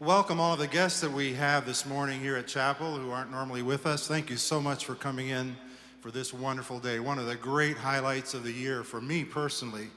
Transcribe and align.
Welcome 0.00 0.38
all 0.38 0.52
of 0.52 0.60
the 0.60 0.68
guests 0.68 1.00
that 1.00 1.10
we 1.10 1.34
have 1.34 1.66
this 1.66 1.84
morning 1.84 2.20
here 2.20 2.36
at 2.36 2.46
Chapel 2.46 2.96
who 2.96 3.10
aren't 3.10 3.32
normally 3.32 3.62
with 3.62 3.84
us. 3.84 4.06
Thank 4.06 4.30
you 4.30 4.36
so 4.36 4.60
much 4.60 4.84
for 4.84 4.94
coming 4.94 5.30
in 5.30 5.56
for 6.00 6.12
this 6.12 6.32
wonderful 6.32 6.78
day. 6.78 7.00
One 7.00 7.18
of 7.18 7.26
the 7.26 7.34
great 7.34 7.76
highlights 7.76 8.32
of 8.32 8.44
the 8.44 8.52
year 8.52 8.84
for 8.84 9.00
me 9.00 9.24
personally 9.24 9.88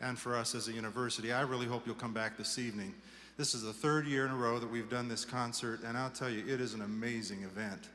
and 0.00 0.18
for 0.18 0.34
us 0.34 0.54
as 0.54 0.68
a 0.68 0.72
university. 0.72 1.34
I 1.34 1.42
really 1.42 1.66
hope 1.66 1.82
you'll 1.84 1.96
come 1.96 2.14
back 2.14 2.38
this 2.38 2.58
evening. 2.58 2.94
This 3.36 3.52
is 3.52 3.60
the 3.60 3.74
third 3.74 4.06
year 4.06 4.24
in 4.24 4.30
a 4.30 4.34
row 4.34 4.58
that 4.58 4.70
we've 4.70 4.88
done 4.88 5.06
this 5.06 5.26
concert, 5.26 5.80
and 5.84 5.98
I'll 5.98 6.08
tell 6.08 6.30
you, 6.30 6.42
it 6.48 6.62
is 6.62 6.72
an 6.72 6.80
amazing 6.80 7.42
event. 7.42 7.90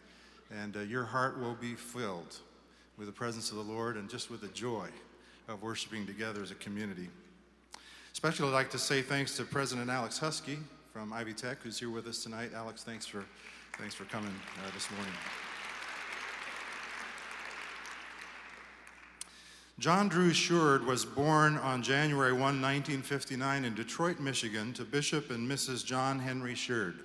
And 0.56 0.78
uh, 0.78 0.82
your 0.82 1.06
heart 1.06 1.40
will 1.40 1.56
be 1.56 1.74
filled 1.74 2.38
with 3.00 3.08
the 3.08 3.14
presence 3.14 3.50
of 3.50 3.58
the 3.58 3.64
Lord 3.64 3.98
and 3.98 4.08
just 4.08 4.30
with 4.30 4.42
the 4.42 4.48
joy 4.50 4.90
of 5.48 5.64
worshiping 5.64 6.06
together 6.06 6.44
as 6.44 6.52
a 6.52 6.56
community. 6.56 7.10
Especially, 8.14 8.48
I'd 8.48 8.54
like 8.54 8.70
to 8.70 8.80
say 8.80 9.02
thanks 9.02 9.36
to 9.38 9.44
President 9.44 9.90
Alex 9.90 10.20
Husky 10.20 10.60
from 10.98 11.14
Ivy 11.14 11.34
Tech, 11.34 11.62
who's 11.62 11.78
here 11.78 11.92
with 11.92 12.08
us 12.08 12.24
tonight. 12.24 12.54
Alex, 12.56 12.82
thanks 12.82 13.06
for, 13.06 13.24
thanks 13.78 13.94
for 13.94 14.06
coming 14.06 14.34
uh, 14.58 14.72
this 14.74 14.90
morning. 14.90 15.14
John 19.78 20.08
Drew 20.08 20.34
Sheard 20.34 20.84
was 20.84 21.06
born 21.06 21.58
on 21.58 21.84
January 21.84 22.32
1, 22.32 22.42
1959, 22.42 23.66
in 23.66 23.76
Detroit, 23.76 24.20
Michigan, 24.20 24.74
to 24.74 24.84
Bishop 24.84 25.30
and 25.30 25.48
Mrs. 25.48 25.86
John 25.86 26.18
Henry 26.18 26.56
Sheard. 26.56 26.96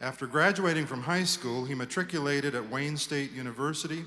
After 0.00 0.26
graduating 0.26 0.86
from 0.86 1.02
high 1.02 1.22
school, 1.22 1.64
he 1.64 1.76
matriculated 1.76 2.56
at 2.56 2.68
Wayne 2.68 2.96
State 2.96 3.30
University, 3.30 4.04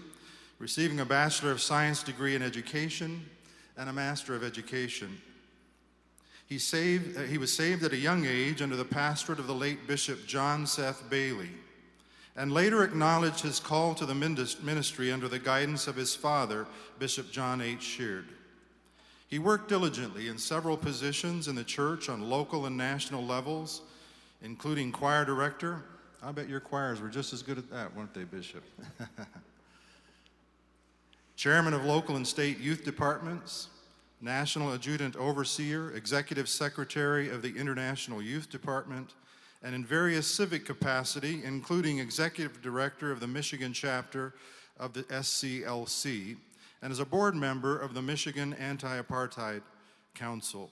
receiving 0.59 0.99
a 0.99 1.05
Bachelor 1.05 1.51
of 1.51 1.61
Science 1.61 2.03
degree 2.03 2.35
in 2.35 2.41
Education 2.41 3.25
and 3.77 3.87
a 3.87 3.93
Master 3.93 4.35
of 4.35 4.43
Education. 4.43 5.21
He, 6.49 6.57
saved, 6.57 7.15
uh, 7.15 7.21
he 7.21 7.37
was 7.37 7.53
saved 7.53 7.83
at 7.83 7.93
a 7.93 7.97
young 7.97 8.25
age 8.25 8.63
under 8.63 8.75
the 8.75 8.83
pastorate 8.83 9.37
of 9.37 9.45
the 9.45 9.53
late 9.53 9.85
Bishop 9.85 10.25
John 10.25 10.65
Seth 10.65 11.07
Bailey, 11.07 11.51
and 12.35 12.51
later 12.51 12.83
acknowledged 12.83 13.41
his 13.41 13.59
call 13.59 13.93
to 13.93 14.05
the 14.05 14.15
ministry 14.15 15.11
under 15.11 15.27
the 15.27 15.37
guidance 15.37 15.87
of 15.87 15.95
his 15.95 16.15
father, 16.15 16.65
Bishop 16.97 17.31
John 17.31 17.61
H. 17.61 17.83
Sheard. 17.83 18.25
He 19.27 19.37
worked 19.37 19.69
diligently 19.69 20.27
in 20.27 20.39
several 20.39 20.75
positions 20.75 21.47
in 21.47 21.53
the 21.53 21.63
church 21.63 22.09
on 22.09 22.31
local 22.31 22.65
and 22.65 22.75
national 22.75 23.23
levels, 23.23 23.81
including 24.41 24.91
choir 24.91 25.25
director. 25.25 25.83
I 26.23 26.31
bet 26.31 26.49
your 26.49 26.59
choirs 26.59 26.99
were 26.99 27.09
just 27.09 27.31
as 27.31 27.43
good 27.43 27.59
at 27.59 27.69
that, 27.69 27.95
weren't 27.95 28.13
they, 28.15 28.23
Bishop? 28.23 28.63
Chairman 31.35 31.75
of 31.75 31.85
local 31.85 32.15
and 32.15 32.27
state 32.27 32.57
youth 32.57 32.83
departments, 32.83 33.67
National 34.21 34.73
Adjutant 34.73 35.15
Overseer, 35.15 35.91
Executive 35.91 36.49
Secretary 36.49 37.29
of 37.29 37.41
the 37.41 37.55
International 37.55 38.21
Youth 38.21 38.49
Department, 38.49 39.13
and 39.63 39.73
in 39.73 39.85
various 39.85 40.27
civic 40.27 40.65
capacity, 40.65 41.41
including 41.43 41.99
Executive 41.99 42.61
Director 42.61 43.11
of 43.11 43.19
the 43.19 43.27
Michigan 43.27 43.73
chapter 43.73 44.33
of 44.77 44.93
the 44.93 45.03
SCLC, 45.03 46.37
and 46.81 46.91
as 46.91 46.99
a 46.99 47.05
board 47.05 47.35
member 47.35 47.77
of 47.77 47.93
the 47.93 48.01
Michigan 48.01 48.53
Anti-Apartheid 48.53 49.61
Council. 50.15 50.69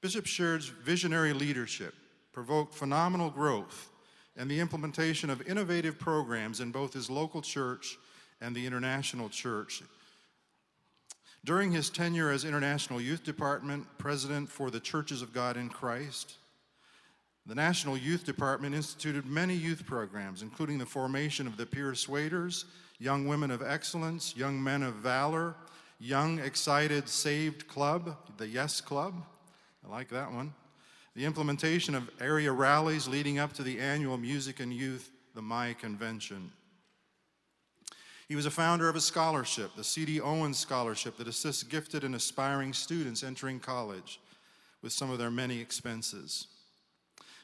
Bishop 0.00 0.26
Sheard's 0.26 0.68
visionary 0.68 1.32
leadership 1.32 1.94
provoked 2.32 2.74
phenomenal 2.74 3.30
growth 3.30 3.90
and 4.36 4.50
the 4.50 4.60
implementation 4.60 5.30
of 5.30 5.46
innovative 5.48 5.98
programs 5.98 6.60
in 6.60 6.70
both 6.70 6.92
his 6.92 7.08
local 7.08 7.40
church 7.40 7.96
and 8.40 8.54
the 8.54 8.66
international 8.66 9.28
church, 9.28 9.82
during 11.44 11.70
his 11.70 11.90
tenure 11.90 12.30
as 12.30 12.44
International 12.44 13.00
Youth 13.00 13.22
Department 13.22 13.86
President 13.98 14.48
for 14.48 14.70
the 14.70 14.80
Churches 14.80 15.20
of 15.22 15.32
God 15.32 15.56
in 15.56 15.68
Christ, 15.68 16.36
the 17.46 17.54
National 17.54 17.96
Youth 17.98 18.24
Department 18.24 18.74
instituted 18.74 19.26
many 19.26 19.54
youth 19.54 19.84
programs, 19.84 20.40
including 20.40 20.78
the 20.78 20.86
formation 20.86 21.46
of 21.46 21.58
the 21.58 21.66
Persuaders, 21.66 22.64
Young 22.98 23.28
Women 23.28 23.50
of 23.50 23.62
Excellence, 23.62 24.34
Young 24.34 24.62
Men 24.62 24.82
of 24.82 24.94
Valor, 24.94 25.54
Young 26.00 26.38
Excited 26.38 27.06
Saved 27.08 27.68
Club, 27.68 28.16
the 28.38 28.48
Yes 28.48 28.80
Club. 28.80 29.14
I 29.84 29.90
like 29.90 30.08
that 30.08 30.32
one. 30.32 30.54
The 31.14 31.26
implementation 31.26 31.94
of 31.94 32.10
area 32.20 32.50
rallies 32.50 33.06
leading 33.06 33.38
up 33.38 33.52
to 33.54 33.62
the 33.62 33.78
annual 33.78 34.16
Music 34.16 34.60
and 34.60 34.72
Youth, 34.72 35.10
the 35.34 35.42
My 35.42 35.74
Convention. 35.74 36.50
He 38.28 38.36
was 38.36 38.46
a 38.46 38.50
founder 38.50 38.88
of 38.88 38.96
a 38.96 39.00
scholarship, 39.00 39.72
the 39.76 39.84
C.D. 39.84 40.20
Owens 40.20 40.58
Scholarship, 40.58 41.16
that 41.18 41.28
assists 41.28 41.62
gifted 41.62 42.04
and 42.04 42.14
aspiring 42.14 42.72
students 42.72 43.22
entering 43.22 43.60
college 43.60 44.20
with 44.82 44.92
some 44.92 45.10
of 45.10 45.18
their 45.18 45.30
many 45.30 45.60
expenses. 45.60 46.46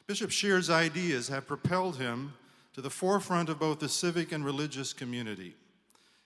Bishop 0.06 0.30
Sheard's 0.30 0.70
ideas 0.70 1.28
have 1.28 1.46
propelled 1.46 1.96
him 1.96 2.32
to 2.74 2.80
the 2.80 2.90
forefront 2.90 3.48
of 3.48 3.58
both 3.58 3.78
the 3.78 3.88
civic 3.88 4.32
and 4.32 4.44
religious 4.44 4.92
community 4.92 5.54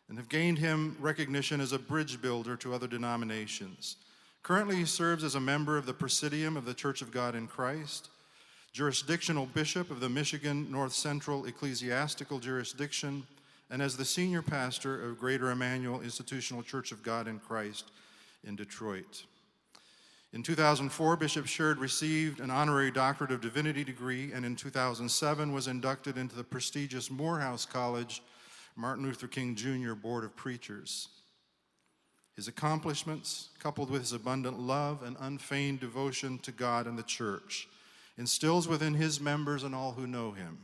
and 0.08 0.18
have 0.18 0.28
gained 0.28 0.58
him 0.58 0.96
recognition 1.00 1.60
as 1.60 1.72
a 1.72 1.78
bridge 1.78 2.20
builder 2.20 2.56
to 2.56 2.74
other 2.74 2.86
denominations. 2.86 3.96
Currently, 4.42 4.76
he 4.76 4.84
serves 4.84 5.24
as 5.24 5.34
a 5.34 5.40
member 5.40 5.78
of 5.78 5.86
the 5.86 5.94
Presidium 5.94 6.56
of 6.56 6.66
the 6.66 6.74
Church 6.74 7.00
of 7.00 7.10
God 7.10 7.34
in 7.34 7.46
Christ, 7.46 8.10
jurisdictional 8.72 9.46
bishop 9.46 9.90
of 9.90 10.00
the 10.00 10.08
Michigan 10.08 10.70
North 10.70 10.92
Central 10.92 11.46
Ecclesiastical 11.46 12.38
Jurisdiction, 12.38 13.26
and 13.70 13.80
as 13.80 13.96
the 13.96 14.04
senior 14.04 14.42
pastor 14.42 15.02
of 15.02 15.18
Greater 15.18 15.50
Emmanuel 15.50 16.00
Institutional 16.00 16.62
Church 16.62 16.92
of 16.92 17.02
God 17.02 17.26
in 17.26 17.38
Christ 17.38 17.90
in 18.44 18.56
Detroit. 18.56 19.24
In 20.32 20.42
2004, 20.42 21.16
Bishop 21.16 21.46
Sheard 21.46 21.78
received 21.78 22.40
an 22.40 22.50
honorary 22.50 22.90
doctorate 22.90 23.30
of 23.30 23.40
divinity 23.40 23.84
degree, 23.84 24.32
and 24.32 24.44
in 24.44 24.56
2007 24.56 25.52
was 25.52 25.68
inducted 25.68 26.18
into 26.18 26.34
the 26.34 26.44
prestigious 26.44 27.10
Morehouse 27.10 27.64
College 27.64 28.20
Martin 28.76 29.04
Luther 29.04 29.28
King 29.28 29.54
Jr. 29.54 29.94
Board 29.94 30.24
of 30.24 30.34
Preachers. 30.34 31.08
His 32.34 32.48
accomplishments, 32.48 33.50
coupled 33.60 33.90
with 33.90 34.00
his 34.00 34.12
abundant 34.12 34.58
love 34.58 35.04
and 35.04 35.16
unfeigned 35.20 35.78
devotion 35.78 36.40
to 36.40 36.50
God 36.50 36.88
and 36.88 36.98
the 36.98 37.04
church, 37.04 37.68
instills 38.18 38.66
within 38.66 38.94
his 38.94 39.20
members 39.20 39.62
and 39.62 39.72
all 39.72 39.92
who 39.92 40.08
know 40.08 40.32
him 40.32 40.58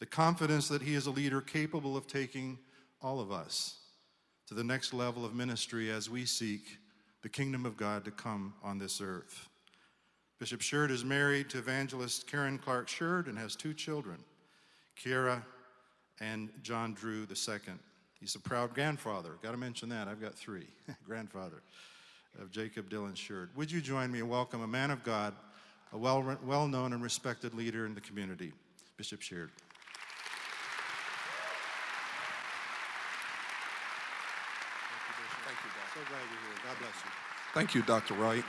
the 0.00 0.06
confidence 0.06 0.68
that 0.68 0.82
he 0.82 0.94
is 0.94 1.06
a 1.06 1.10
leader 1.10 1.40
capable 1.40 1.96
of 1.96 2.06
taking 2.06 2.58
all 3.00 3.20
of 3.20 3.30
us 3.30 3.78
to 4.46 4.54
the 4.54 4.64
next 4.64 4.92
level 4.92 5.24
of 5.24 5.34
ministry 5.34 5.90
as 5.90 6.10
we 6.10 6.24
seek 6.24 6.78
the 7.22 7.28
kingdom 7.28 7.64
of 7.64 7.76
God 7.76 8.04
to 8.04 8.10
come 8.10 8.54
on 8.62 8.78
this 8.78 9.00
earth. 9.00 9.48
Bishop 10.38 10.60
Sheard 10.60 10.90
is 10.90 11.04
married 11.04 11.48
to 11.50 11.58
evangelist 11.58 12.26
Karen 12.26 12.58
Clark 12.58 12.88
Sheard 12.88 13.28
and 13.28 13.38
has 13.38 13.56
two 13.56 13.72
children, 13.72 14.18
Kierra 15.02 15.42
and 16.20 16.50
John 16.62 16.92
Drew 16.92 17.22
II. 17.22 17.74
He's 18.20 18.34
a 18.34 18.40
proud 18.40 18.74
grandfather. 18.74 19.32
Got 19.42 19.52
to 19.52 19.56
mention 19.56 19.88
that. 19.90 20.08
I've 20.08 20.20
got 20.20 20.34
three. 20.34 20.66
grandfather 21.06 21.62
of 22.40 22.50
Jacob 22.50 22.90
Dylan 22.90 23.16
Sheard. 23.16 23.50
Would 23.56 23.70
you 23.70 23.80
join 23.80 24.10
me 24.10 24.18
and 24.20 24.28
welcome 24.28 24.62
a 24.62 24.66
man 24.66 24.90
of 24.90 25.04
God, 25.04 25.34
a 25.92 25.98
well, 25.98 26.36
well 26.44 26.66
known 26.66 26.92
and 26.92 27.02
respected 27.02 27.54
leader 27.54 27.86
in 27.86 27.94
the 27.94 28.00
community, 28.00 28.52
Bishop 28.96 29.22
Sheard. 29.22 29.50
So 35.94 36.00
glad 36.10 36.26
you're 36.26 36.42
here. 36.42 36.58
God 36.66 36.76
bless 36.80 37.04
you. 37.04 37.10
Thank 37.54 37.72
you, 37.72 37.82
Dr. 37.82 38.14
Wright. 38.14 38.42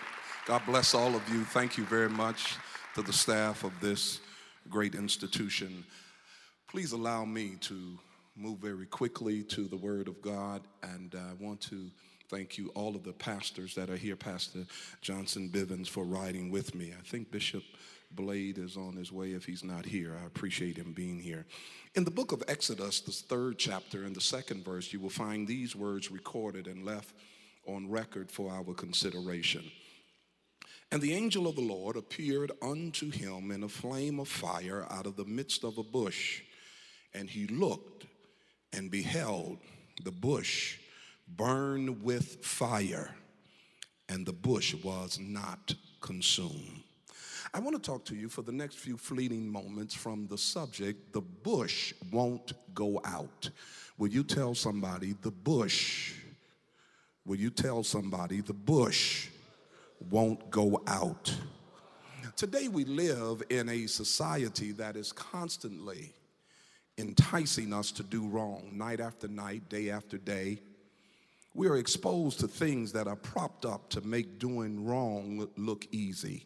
God 0.47 0.63
bless 0.65 0.95
all 0.95 1.15
of 1.15 1.29
you. 1.29 1.43
Thank 1.43 1.77
you 1.77 1.85
very 1.85 2.09
much 2.09 2.55
to 2.95 3.03
the 3.03 3.13
staff 3.13 3.63
of 3.63 3.71
this 3.79 4.19
great 4.67 4.95
institution. 4.95 5.85
Please 6.67 6.91
allow 6.91 7.23
me 7.23 7.57
to 7.61 7.99
move 8.35 8.57
very 8.57 8.87
quickly 8.87 9.43
to 9.43 9.67
the 9.67 9.77
Word 9.77 10.07
of 10.07 10.23
God, 10.23 10.63
and 10.81 11.13
I 11.13 11.33
want 11.39 11.61
to 11.69 11.91
thank 12.31 12.57
you, 12.57 12.69
all 12.69 12.95
of 12.95 13.03
the 13.03 13.13
pastors 13.13 13.75
that 13.75 13.91
are 13.91 13.95
here, 13.95 14.15
Pastor 14.15 14.65
Johnson 15.01 15.51
Bivens, 15.53 15.87
for 15.87 16.03
riding 16.03 16.49
with 16.49 16.73
me. 16.73 16.91
I 16.97 17.07
think 17.07 17.29
Bishop 17.29 17.61
Blade 18.09 18.57
is 18.57 18.75
on 18.75 18.95
his 18.95 19.11
way 19.11 19.33
if 19.33 19.45
he's 19.45 19.63
not 19.63 19.85
here. 19.85 20.17
I 20.19 20.25
appreciate 20.25 20.77
him 20.77 20.93
being 20.93 21.19
here. 21.19 21.45
In 21.93 22.05
the 22.05 22.11
book 22.11 22.31
of 22.31 22.43
Exodus, 22.47 23.01
the 23.01 23.11
third 23.11 23.59
chapter, 23.59 24.03
in 24.03 24.13
the 24.13 24.21
second 24.21 24.65
verse, 24.65 24.91
you 24.91 24.99
will 24.99 25.11
find 25.11 25.47
these 25.47 25.75
words 25.75 26.09
recorded 26.09 26.65
and 26.65 26.83
left 26.83 27.13
on 27.67 27.89
record 27.89 28.31
for 28.31 28.51
our 28.51 28.73
consideration. 28.73 29.63
And 30.91 31.01
the 31.01 31.13
angel 31.13 31.47
of 31.47 31.55
the 31.55 31.61
Lord 31.61 31.97
appeared 31.97 32.51
unto 32.61 33.11
him 33.11 33.51
in 33.51 33.63
a 33.63 33.69
flame 33.69 34.19
of 34.19 34.27
fire 34.27 34.85
out 34.89 35.05
of 35.05 35.15
the 35.15 35.25
midst 35.25 35.63
of 35.63 35.77
a 35.77 35.83
bush. 35.83 36.41
And 37.13 37.29
he 37.29 37.47
looked 37.47 38.05
and 38.71 38.91
beheld 38.91 39.57
the 40.03 40.11
bush 40.11 40.77
burn 41.27 42.03
with 42.03 42.45
fire, 42.45 43.15
and 44.09 44.25
the 44.25 44.33
bush 44.33 44.75
was 44.83 45.19
not 45.19 45.73
consumed. 46.01 46.83
I 47.53 47.59
want 47.59 47.75
to 47.75 47.81
talk 47.81 48.05
to 48.05 48.15
you 48.15 48.29
for 48.29 48.41
the 48.41 48.51
next 48.51 48.75
few 48.75 48.97
fleeting 48.97 49.49
moments 49.49 49.95
from 49.95 50.27
the 50.27 50.37
subject 50.37 51.13
the 51.13 51.21
bush 51.21 51.93
won't 52.11 52.53
go 52.73 52.99
out. 53.05 53.49
Will 53.97 54.09
you 54.09 54.23
tell 54.23 54.53
somebody 54.55 55.15
the 55.21 55.31
bush 55.31 56.13
Will 57.25 57.37
you 57.37 57.49
tell 57.49 57.83
somebody 57.83 58.41
the 58.41 58.53
bush 58.53 59.29
won't 60.09 60.51
go 60.51 60.81
out? 60.87 61.33
today 62.35 62.67
we 62.67 62.83
live 62.83 63.41
in 63.49 63.69
a 63.69 63.87
society 63.87 64.73
that 64.73 64.97
is 64.97 65.13
constantly 65.13 66.13
enticing 66.97 67.73
us 67.73 67.91
to 67.93 68.03
do 68.03 68.27
wrong 68.27 68.69
night 68.73 68.99
after 68.99 69.27
night, 69.27 69.69
day 69.69 69.89
after 69.89 70.17
day. 70.17 70.59
We 71.53 71.67
are 71.67 71.77
exposed 71.77 72.41
to 72.41 72.47
things 72.47 72.91
that 72.91 73.07
are 73.07 73.15
propped 73.15 73.65
up 73.65 73.89
to 73.91 74.01
make 74.01 74.37
doing 74.37 74.85
wrong 74.85 75.47
look 75.55 75.87
easy. 75.91 76.45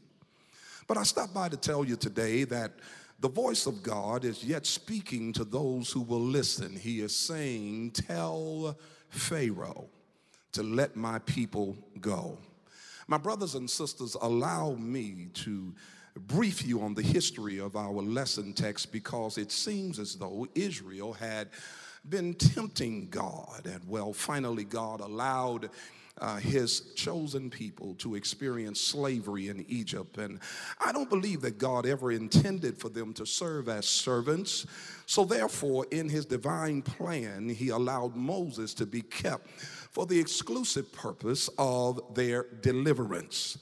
But 0.88 0.98
I 0.98 1.04
stopped 1.04 1.34
by 1.34 1.50
to 1.50 1.58
tell 1.58 1.84
you 1.84 1.96
today 1.96 2.44
that 2.46 2.74
the 3.20 3.30
voice 3.30 3.66
of 3.66 3.84
God 3.84 4.24
is 4.24 4.44
yet 4.44 4.66
speaking 4.66 5.34
to 5.34 5.44
those 5.44 5.92
who 5.92 6.02
will 6.02 6.22
listen. 6.22 6.76
He 6.76 7.02
is 7.02 7.16
saying, 7.16 7.92
Tell 7.92 8.78
Pharaoh 9.10 9.90
to 10.54 10.64
let 10.64 10.96
my 10.96 11.20
people 11.20 11.78
go. 12.00 12.38
My 13.08 13.18
brothers 13.18 13.56
and 13.56 13.70
sisters, 13.70 14.16
allow 14.22 14.74
me 14.74 15.30
to 15.34 15.74
brief 16.28 16.66
you 16.66 16.82
on 16.82 16.94
the 16.94 17.02
history 17.02 17.60
of 17.60 17.76
our 17.76 18.02
lesson 18.02 18.54
text 18.54 18.92
because 18.92 19.38
it 19.38 19.52
seems 19.52 20.00
as 20.00 20.16
though 20.16 20.48
Israel 20.56 21.14
had 21.14 21.50
been 22.08 22.34
tempting 22.34 23.10
God. 23.10 23.66
And 23.66 23.82
well, 23.88 24.14
finally, 24.14 24.64
God 24.64 25.02
allowed 25.02 25.70
uh, 26.22 26.38
his 26.38 26.82
chosen 26.96 27.50
people 27.50 27.96
to 27.96 28.16
experience 28.16 28.82
slavery 28.82 29.48
in 29.48 29.66
Egypt. 29.70 30.18
And 30.18 30.40
I 30.80 30.92
don't 30.92 31.10
believe 31.10 31.42
that 31.42 31.58
God 31.58 31.86
ever 31.86 32.12
intended 32.12 32.78
for 32.78 32.90
them 32.90 33.14
to 33.14 33.26
serve 33.26 33.70
as 33.70 33.88
servants. 33.88 34.66
So, 35.06 35.24
therefore, 35.24 35.86
in 35.92 36.10
his 36.10 36.26
divine 36.26 36.82
plan, 36.82 37.50
he 37.50 37.70
allowed 37.70 38.16
Moses 38.16 38.74
to 38.76 38.86
be 38.86 39.02
kept 39.02 39.48
for 39.92 40.06
the 40.06 40.20
exclusive 40.20 40.92
purpose 40.94 41.50
of 41.58 42.02
their 42.14 42.46
deliverance. 42.62 43.58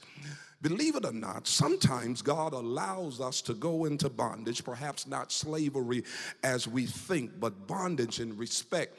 Believe 0.60 0.96
it 0.96 1.04
or 1.04 1.12
not, 1.12 1.46
sometimes 1.46 2.20
God 2.20 2.52
allows 2.52 3.20
us 3.20 3.40
to 3.42 3.54
go 3.54 3.84
into 3.84 4.08
bondage, 4.08 4.64
perhaps 4.64 5.06
not 5.06 5.30
slavery 5.30 6.02
as 6.42 6.66
we 6.66 6.84
think, 6.84 7.38
but 7.38 7.68
bondage 7.68 8.18
in 8.18 8.36
respect 8.36 8.98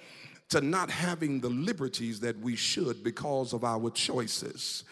to 0.49 0.61
not 0.61 0.89
having 0.89 1.39
the 1.39 1.49
liberties 1.49 2.19
that 2.21 2.39
we 2.39 2.55
should 2.55 3.03
because 3.03 3.53
of 3.53 3.63
our 3.63 3.89
choices. 3.91 4.83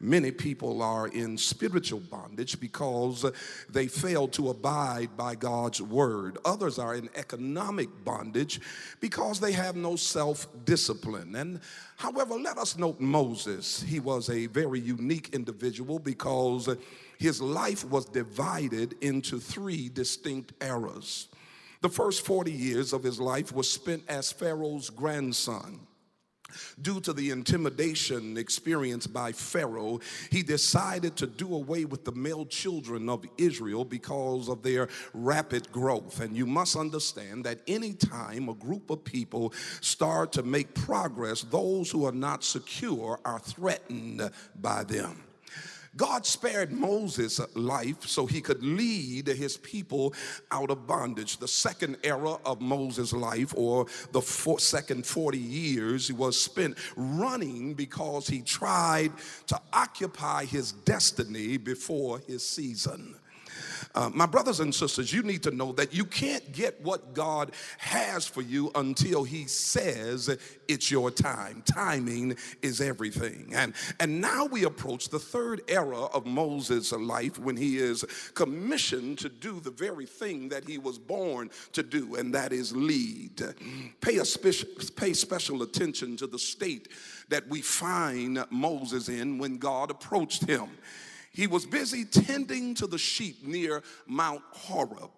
Many 0.00 0.30
people 0.30 0.82
are 0.82 1.08
in 1.08 1.38
spiritual 1.38 2.00
bondage 2.00 2.60
because 2.60 3.24
they 3.70 3.86
fail 3.86 4.28
to 4.28 4.50
abide 4.50 5.16
by 5.16 5.34
God's 5.34 5.80
word. 5.80 6.36
Others 6.44 6.78
are 6.78 6.94
in 6.94 7.08
economic 7.14 7.88
bondage 8.04 8.60
because 9.00 9.40
they 9.40 9.52
have 9.52 9.74
no 9.74 9.96
self 9.96 10.48
discipline. 10.66 11.34
And 11.34 11.60
however, 11.96 12.34
let 12.34 12.58
us 12.58 12.76
note 12.76 13.00
Moses. 13.00 13.82
He 13.82 13.98
was 13.98 14.28
a 14.28 14.46
very 14.46 14.80
unique 14.80 15.30
individual 15.32 15.98
because 15.98 16.68
his 17.18 17.40
life 17.40 17.84
was 17.84 18.04
divided 18.04 18.96
into 19.00 19.40
three 19.40 19.88
distinct 19.88 20.52
eras. 20.62 21.28
The 21.80 21.88
first 21.88 22.26
40 22.26 22.52
years 22.52 22.92
of 22.92 23.02
his 23.02 23.18
life 23.18 23.52
was 23.52 23.70
spent 23.70 24.02
as 24.08 24.30
Pharaoh's 24.30 24.90
grandson. 24.90 25.86
Due 26.80 27.00
to 27.00 27.12
the 27.12 27.30
intimidation 27.30 28.36
experienced 28.36 29.12
by 29.12 29.32
Pharaoh, 29.32 30.00
he 30.30 30.42
decided 30.42 31.16
to 31.16 31.26
do 31.26 31.54
away 31.54 31.84
with 31.84 32.04
the 32.04 32.12
male 32.12 32.46
children 32.46 33.08
of 33.08 33.24
Israel 33.38 33.84
because 33.84 34.48
of 34.48 34.62
their 34.62 34.88
rapid 35.12 35.70
growth. 35.72 36.20
And 36.20 36.36
you 36.36 36.46
must 36.46 36.76
understand 36.76 37.44
that 37.44 37.60
anytime 37.66 38.48
a 38.48 38.54
group 38.54 38.90
of 38.90 39.04
people 39.04 39.52
start 39.80 40.32
to 40.32 40.42
make 40.42 40.74
progress, 40.74 41.42
those 41.42 41.90
who 41.90 42.04
are 42.04 42.12
not 42.12 42.44
secure 42.44 43.18
are 43.24 43.38
threatened 43.38 44.30
by 44.60 44.84
them. 44.84 45.25
God 45.96 46.26
spared 46.26 46.72
Moses' 46.72 47.40
life 47.54 48.06
so 48.06 48.26
he 48.26 48.40
could 48.40 48.62
lead 48.62 49.28
his 49.28 49.56
people 49.56 50.14
out 50.50 50.70
of 50.70 50.86
bondage. 50.86 51.38
The 51.38 51.48
second 51.48 51.96
era 52.02 52.36
of 52.44 52.60
Moses' 52.60 53.12
life, 53.12 53.54
or 53.56 53.86
the 54.12 54.20
four, 54.20 54.58
second 54.58 55.06
40 55.06 55.38
years, 55.38 56.12
was 56.12 56.40
spent 56.40 56.76
running 56.96 57.74
because 57.74 58.28
he 58.28 58.42
tried 58.42 59.12
to 59.46 59.60
occupy 59.72 60.44
his 60.44 60.72
destiny 60.72 61.56
before 61.56 62.20
his 62.26 62.44
season. 62.44 63.16
Uh, 63.96 64.10
my 64.12 64.26
brothers 64.26 64.60
and 64.60 64.74
sisters, 64.74 65.10
you 65.10 65.22
need 65.22 65.42
to 65.42 65.50
know 65.50 65.72
that 65.72 65.94
you 65.94 66.04
can't 66.04 66.52
get 66.52 66.78
what 66.82 67.14
God 67.14 67.52
has 67.78 68.26
for 68.26 68.42
you 68.42 68.70
until 68.74 69.24
He 69.24 69.46
says 69.46 70.28
it's 70.68 70.90
your 70.90 71.10
time. 71.10 71.62
Timing 71.64 72.36
is 72.60 72.82
everything. 72.82 73.52
And, 73.54 73.72
and 73.98 74.20
now 74.20 74.44
we 74.44 74.64
approach 74.64 75.08
the 75.08 75.18
third 75.18 75.62
era 75.68 76.04
of 76.04 76.26
Moses' 76.26 76.92
life 76.92 77.38
when 77.38 77.56
he 77.56 77.78
is 77.78 78.04
commissioned 78.34 79.18
to 79.18 79.28
do 79.28 79.60
the 79.60 79.70
very 79.70 80.06
thing 80.06 80.50
that 80.50 80.68
he 80.68 80.76
was 80.76 80.98
born 80.98 81.50
to 81.72 81.82
do, 81.82 82.16
and 82.16 82.34
that 82.34 82.52
is 82.52 82.76
lead. 82.76 83.42
Pay, 84.00 84.18
a 84.18 84.24
special, 84.24 84.68
pay 84.96 85.14
special 85.14 85.62
attention 85.62 86.16
to 86.18 86.26
the 86.26 86.38
state 86.38 86.88
that 87.28 87.48
we 87.48 87.62
find 87.62 88.44
Moses 88.50 89.08
in 89.08 89.38
when 89.38 89.56
God 89.58 89.90
approached 89.90 90.44
him. 90.44 90.68
He 91.36 91.46
was 91.46 91.66
busy 91.66 92.06
tending 92.06 92.74
to 92.76 92.86
the 92.86 92.96
sheep 92.96 93.46
near 93.46 93.82
Mount 94.06 94.40
Horeb 94.52 95.10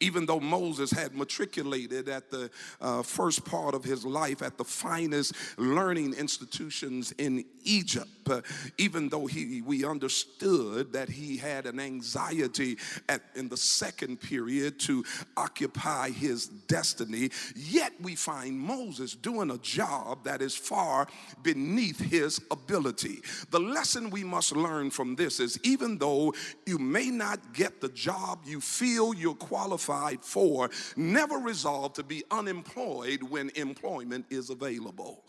even 0.00 0.26
though 0.26 0.40
Moses 0.40 0.90
had 0.90 1.14
matriculated 1.14 2.08
at 2.08 2.30
the 2.30 2.50
uh, 2.80 3.02
first 3.02 3.44
part 3.44 3.74
of 3.74 3.84
his 3.84 4.04
life 4.04 4.42
at 4.42 4.58
the 4.58 4.64
finest 4.64 5.34
learning 5.56 6.14
institutions 6.14 7.12
in 7.12 7.44
Egypt, 7.62 8.08
uh, 8.28 8.40
even 8.76 9.08
though 9.08 9.26
he, 9.26 9.62
we 9.62 9.84
understood 9.84 10.92
that 10.92 11.08
he 11.08 11.36
had 11.36 11.66
an 11.66 11.78
anxiety 11.78 12.76
at, 13.08 13.22
in 13.36 13.48
the 13.48 13.56
second 13.56 14.20
period 14.20 14.80
to 14.80 15.04
occupy 15.36 16.10
his 16.10 16.48
destiny, 16.48 17.30
yet 17.54 17.92
we 18.02 18.16
find 18.16 18.58
Moses 18.58 19.14
doing 19.14 19.52
a 19.52 19.58
job 19.58 20.24
that 20.24 20.42
is 20.42 20.56
far 20.56 21.06
beneath 21.42 22.00
his 22.00 22.40
ability. 22.50 23.20
The 23.50 23.60
lesson 23.60 24.10
we 24.10 24.24
must 24.24 24.56
learn 24.56 24.90
from 24.90 25.14
this 25.14 25.38
is 25.38 25.58
even 25.62 25.98
though 25.98 26.34
you 26.66 26.78
may 26.78 27.10
not 27.10 27.54
get 27.54 27.80
the 27.80 27.90
job 27.90 28.40
you 28.44 28.60
feel 28.60 29.14
you're 29.14 29.34
qualified 29.34 29.83
qualified 29.84 30.24
for 30.24 30.70
never 30.96 31.36
resolve 31.38 31.92
to 31.94 32.02
be 32.02 32.22
unemployed 32.30 33.22
when 33.22 33.50
employment 33.54 34.24
is 34.30 34.50
available. 34.50 35.24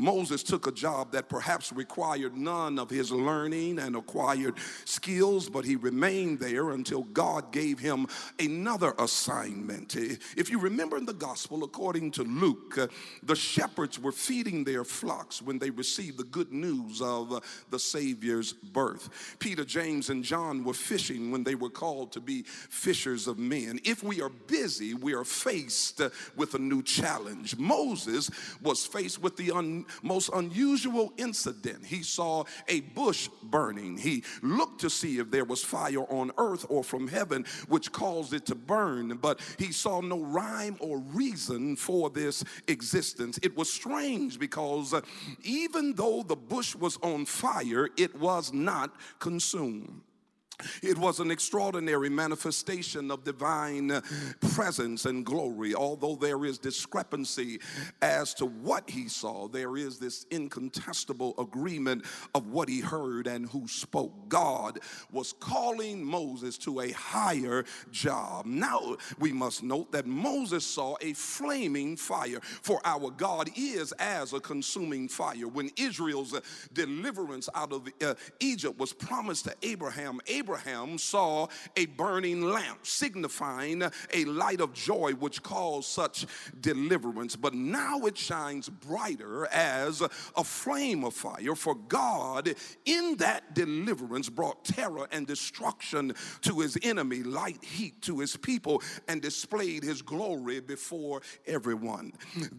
Moses 0.00 0.42
took 0.42 0.66
a 0.66 0.72
job 0.72 1.12
that 1.12 1.28
perhaps 1.28 1.72
required 1.72 2.36
none 2.36 2.78
of 2.78 2.88
his 2.88 3.12
learning 3.12 3.78
and 3.78 3.94
acquired 3.94 4.54
skills, 4.86 5.50
but 5.50 5.64
he 5.64 5.76
remained 5.76 6.40
there 6.40 6.70
until 6.70 7.02
God 7.02 7.52
gave 7.52 7.78
him 7.78 8.06
another 8.38 8.94
assignment. 8.98 9.96
If 9.96 10.50
you 10.50 10.58
remember 10.58 10.96
in 10.96 11.04
the 11.04 11.12
gospel, 11.12 11.64
according 11.64 12.12
to 12.12 12.22
Luke, 12.22 12.78
uh, 12.78 12.86
the 13.22 13.36
shepherds 13.36 13.98
were 13.98 14.12
feeding 14.12 14.64
their 14.64 14.84
flocks 14.84 15.42
when 15.42 15.58
they 15.58 15.68
received 15.68 16.16
the 16.16 16.24
good 16.24 16.50
news 16.50 17.02
of 17.02 17.42
the 17.68 17.78
Savior's 17.78 18.54
birth. 18.54 19.36
Peter, 19.38 19.64
James, 19.64 20.08
and 20.08 20.24
John 20.24 20.64
were 20.64 20.74
fishing 20.74 21.30
when 21.30 21.44
they 21.44 21.54
were 21.54 21.70
called 21.70 22.12
to 22.12 22.20
be 22.20 22.42
fishers 22.42 23.26
of 23.26 23.38
men. 23.38 23.80
If 23.84 24.02
we 24.02 24.22
are 24.22 24.30
busy, 24.30 24.94
we 24.94 25.12
are 25.12 25.24
faced 25.24 26.00
with 26.36 26.54
a 26.54 26.58
new 26.58 26.82
challenge. 26.82 27.58
Moses 27.58 28.30
was 28.62 28.86
faced 28.86 29.20
with 29.20 29.36
the 29.36 29.50
un- 29.50 29.84
most 30.02 30.30
unusual 30.34 31.12
incident. 31.16 31.84
He 31.84 32.02
saw 32.02 32.44
a 32.68 32.80
bush 32.80 33.28
burning. 33.42 33.96
He 33.96 34.24
looked 34.42 34.80
to 34.82 34.90
see 34.90 35.18
if 35.18 35.30
there 35.30 35.44
was 35.44 35.62
fire 35.62 36.04
on 36.10 36.32
earth 36.38 36.66
or 36.68 36.84
from 36.84 37.08
heaven, 37.08 37.44
which 37.68 37.92
caused 37.92 38.32
it 38.32 38.46
to 38.46 38.54
burn, 38.54 39.16
but 39.16 39.40
he 39.58 39.72
saw 39.72 40.00
no 40.00 40.20
rhyme 40.20 40.76
or 40.80 40.98
reason 40.98 41.76
for 41.76 42.10
this 42.10 42.44
existence. 42.68 43.38
It 43.42 43.56
was 43.56 43.72
strange 43.72 44.38
because 44.38 44.94
uh, 44.94 45.00
even 45.42 45.94
though 45.94 46.22
the 46.22 46.36
bush 46.36 46.74
was 46.74 46.96
on 47.02 47.26
fire, 47.26 47.88
it 47.96 48.14
was 48.18 48.52
not 48.52 48.94
consumed. 49.18 50.02
It 50.82 50.98
was 50.98 51.20
an 51.20 51.30
extraordinary 51.30 52.08
manifestation 52.08 53.10
of 53.10 53.24
divine 53.24 54.02
presence 54.54 55.06
and 55.06 55.24
glory. 55.24 55.74
Although 55.74 56.16
there 56.16 56.44
is 56.44 56.58
discrepancy 56.58 57.60
as 58.02 58.34
to 58.34 58.46
what 58.46 58.88
he 58.88 59.08
saw, 59.08 59.48
there 59.48 59.76
is 59.76 59.98
this 59.98 60.26
incontestable 60.30 61.34
agreement 61.38 62.04
of 62.34 62.48
what 62.48 62.68
he 62.68 62.80
heard 62.80 63.26
and 63.26 63.46
who 63.48 63.66
spoke. 63.68 64.28
God 64.28 64.78
was 65.12 65.32
calling 65.32 66.04
Moses 66.04 66.58
to 66.58 66.80
a 66.80 66.92
higher 66.92 67.64
job. 67.90 68.46
Now 68.46 68.96
we 69.18 69.32
must 69.32 69.62
note 69.62 69.92
that 69.92 70.06
Moses 70.06 70.64
saw 70.64 70.96
a 71.00 71.12
flaming 71.12 71.96
fire, 71.96 72.40
for 72.42 72.80
our 72.84 73.10
God 73.10 73.50
is 73.56 73.92
as 73.92 74.32
a 74.32 74.40
consuming 74.40 75.08
fire. 75.08 75.48
When 75.48 75.70
Israel's 75.76 76.38
deliverance 76.72 77.48
out 77.54 77.72
of 77.72 77.88
uh, 78.02 78.14
Egypt 78.40 78.78
was 78.78 78.92
promised 78.92 79.44
to 79.44 79.54
Abraham, 79.62 80.20
Abraham 80.26 80.49
Abraham 80.50 80.98
saw 80.98 81.46
a 81.76 81.86
burning 81.86 82.42
lamp, 82.42 82.84
signifying 82.84 83.84
a 84.12 84.24
light 84.24 84.60
of 84.60 84.72
joy 84.72 85.12
which 85.12 85.44
caused 85.44 85.88
such 85.88 86.26
deliverance. 86.60 87.36
But 87.36 87.54
now 87.54 88.00
it 88.00 88.18
shines 88.18 88.68
brighter 88.68 89.46
as 89.46 90.02
a 90.36 90.42
flame 90.42 91.04
of 91.04 91.14
fire. 91.14 91.54
For 91.54 91.76
God, 91.76 92.52
in 92.84 93.14
that 93.18 93.54
deliverance, 93.54 94.28
brought 94.28 94.64
terror 94.64 95.06
and 95.12 95.24
destruction 95.24 96.14
to 96.42 96.58
his 96.58 96.76
enemy, 96.82 97.22
light 97.22 97.62
heat 97.62 98.02
to 98.02 98.18
his 98.18 98.36
people, 98.36 98.82
and 99.06 99.22
displayed 99.22 99.84
his 99.84 100.02
glory 100.02 100.58
before 100.58 101.22
everyone. 101.46 102.12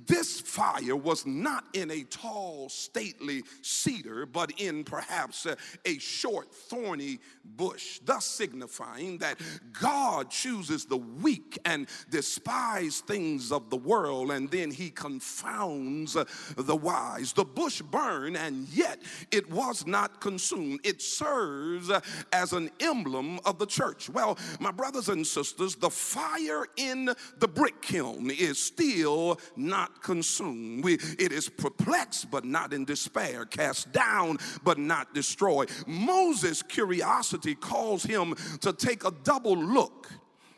This 0.06 0.40
fire 0.40 0.96
was 0.96 1.26
not 1.26 1.66
in 1.74 1.92
a 1.92 2.04
tall, 2.04 2.70
stately 2.70 3.44
cedar, 3.62 4.26
but 4.26 4.52
in 4.62 4.86
perhaps 4.86 5.46
a 5.86 5.98
short, 5.98 6.54
thorny 6.54 7.20
bush, 7.44 7.81
thus 8.06 8.26
signifying 8.26 9.18
that 9.20 9.40
God 9.80 10.30
chooses 10.30 10.86
the 10.86 10.98
weak 10.98 11.58
and 11.66 11.88
despised 12.10 13.06
things 13.06 13.52
of 13.52 13.70
the 13.70 13.78
world, 13.78 14.32
and 14.32 14.50
then 14.50 14.72
he 14.72 14.90
confounds 14.90 16.16
uh, 16.16 16.26
the 16.56 16.76
wise. 16.76 17.34
The 17.34 17.46
bush 17.46 17.82
burned, 17.82 18.38
and 18.38 18.68
yet 18.70 19.02
it 19.32 19.50
was 19.50 19.86
not 19.86 20.22
consumed. 20.22 20.80
It 20.84 21.02
serves 21.02 21.90
uh, 21.90 22.02
as 22.32 22.54
an 22.54 22.70
emblem 22.80 23.40
of 23.46 23.60
the 23.60 23.66
church. 23.66 24.10
Well, 24.10 24.38
my 24.60 24.72
brothers 24.72 25.10
and 25.10 25.26
sisters, 25.26 25.76
the 25.76 25.90
fire 25.90 26.66
in 26.78 27.10
the 27.40 27.48
brick 27.48 27.82
kiln 27.82 28.30
is 28.30 28.60
still 28.60 29.40
not 29.56 30.02
consumed. 30.02 30.86
It 30.86 31.32
is 31.32 31.50
perplexed, 31.50 32.32
but 32.32 32.46
not 32.46 32.74
in 32.74 32.86
despair, 32.86 33.46
cast 33.46 33.92
down, 33.92 34.38
but 34.64 34.78
not 34.78 35.14
destroyed. 35.14 35.70
Moses' 35.88 36.62
curiosity 36.62 37.56
caused 37.72 38.06
him 38.06 38.36
to 38.60 38.74
take 38.74 39.06
a 39.06 39.12
double 39.24 39.56
look. 39.56 40.10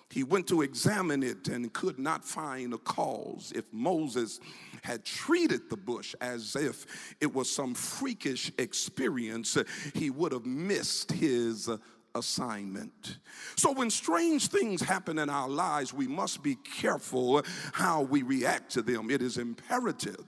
He 0.09 0.23
went 0.23 0.47
to 0.47 0.61
examine 0.61 1.23
it 1.23 1.47
and 1.47 1.71
could 1.73 1.99
not 1.99 2.23
find 2.23 2.73
a 2.73 2.77
cause. 2.77 3.51
If 3.55 3.65
Moses 3.71 4.39
had 4.83 5.03
treated 5.05 5.69
the 5.69 5.77
bush 5.77 6.13
as 6.21 6.55
if 6.55 7.15
it 7.19 7.33
was 7.33 7.49
some 7.49 7.73
freakish 7.73 8.51
experience, 8.57 9.57
he 9.93 10.09
would 10.09 10.31
have 10.31 10.45
missed 10.45 11.11
his 11.11 11.69
assignment. 12.15 13.17
So, 13.55 13.71
when 13.71 13.89
strange 13.89 14.47
things 14.47 14.81
happen 14.81 15.17
in 15.17 15.29
our 15.29 15.49
lives, 15.49 15.93
we 15.93 16.07
must 16.07 16.43
be 16.43 16.55
careful 16.55 17.43
how 17.71 18.03
we 18.03 18.21
react 18.21 18.71
to 18.73 18.83
them. 18.83 19.09
It 19.09 19.21
is 19.21 19.37
imperative 19.37 20.23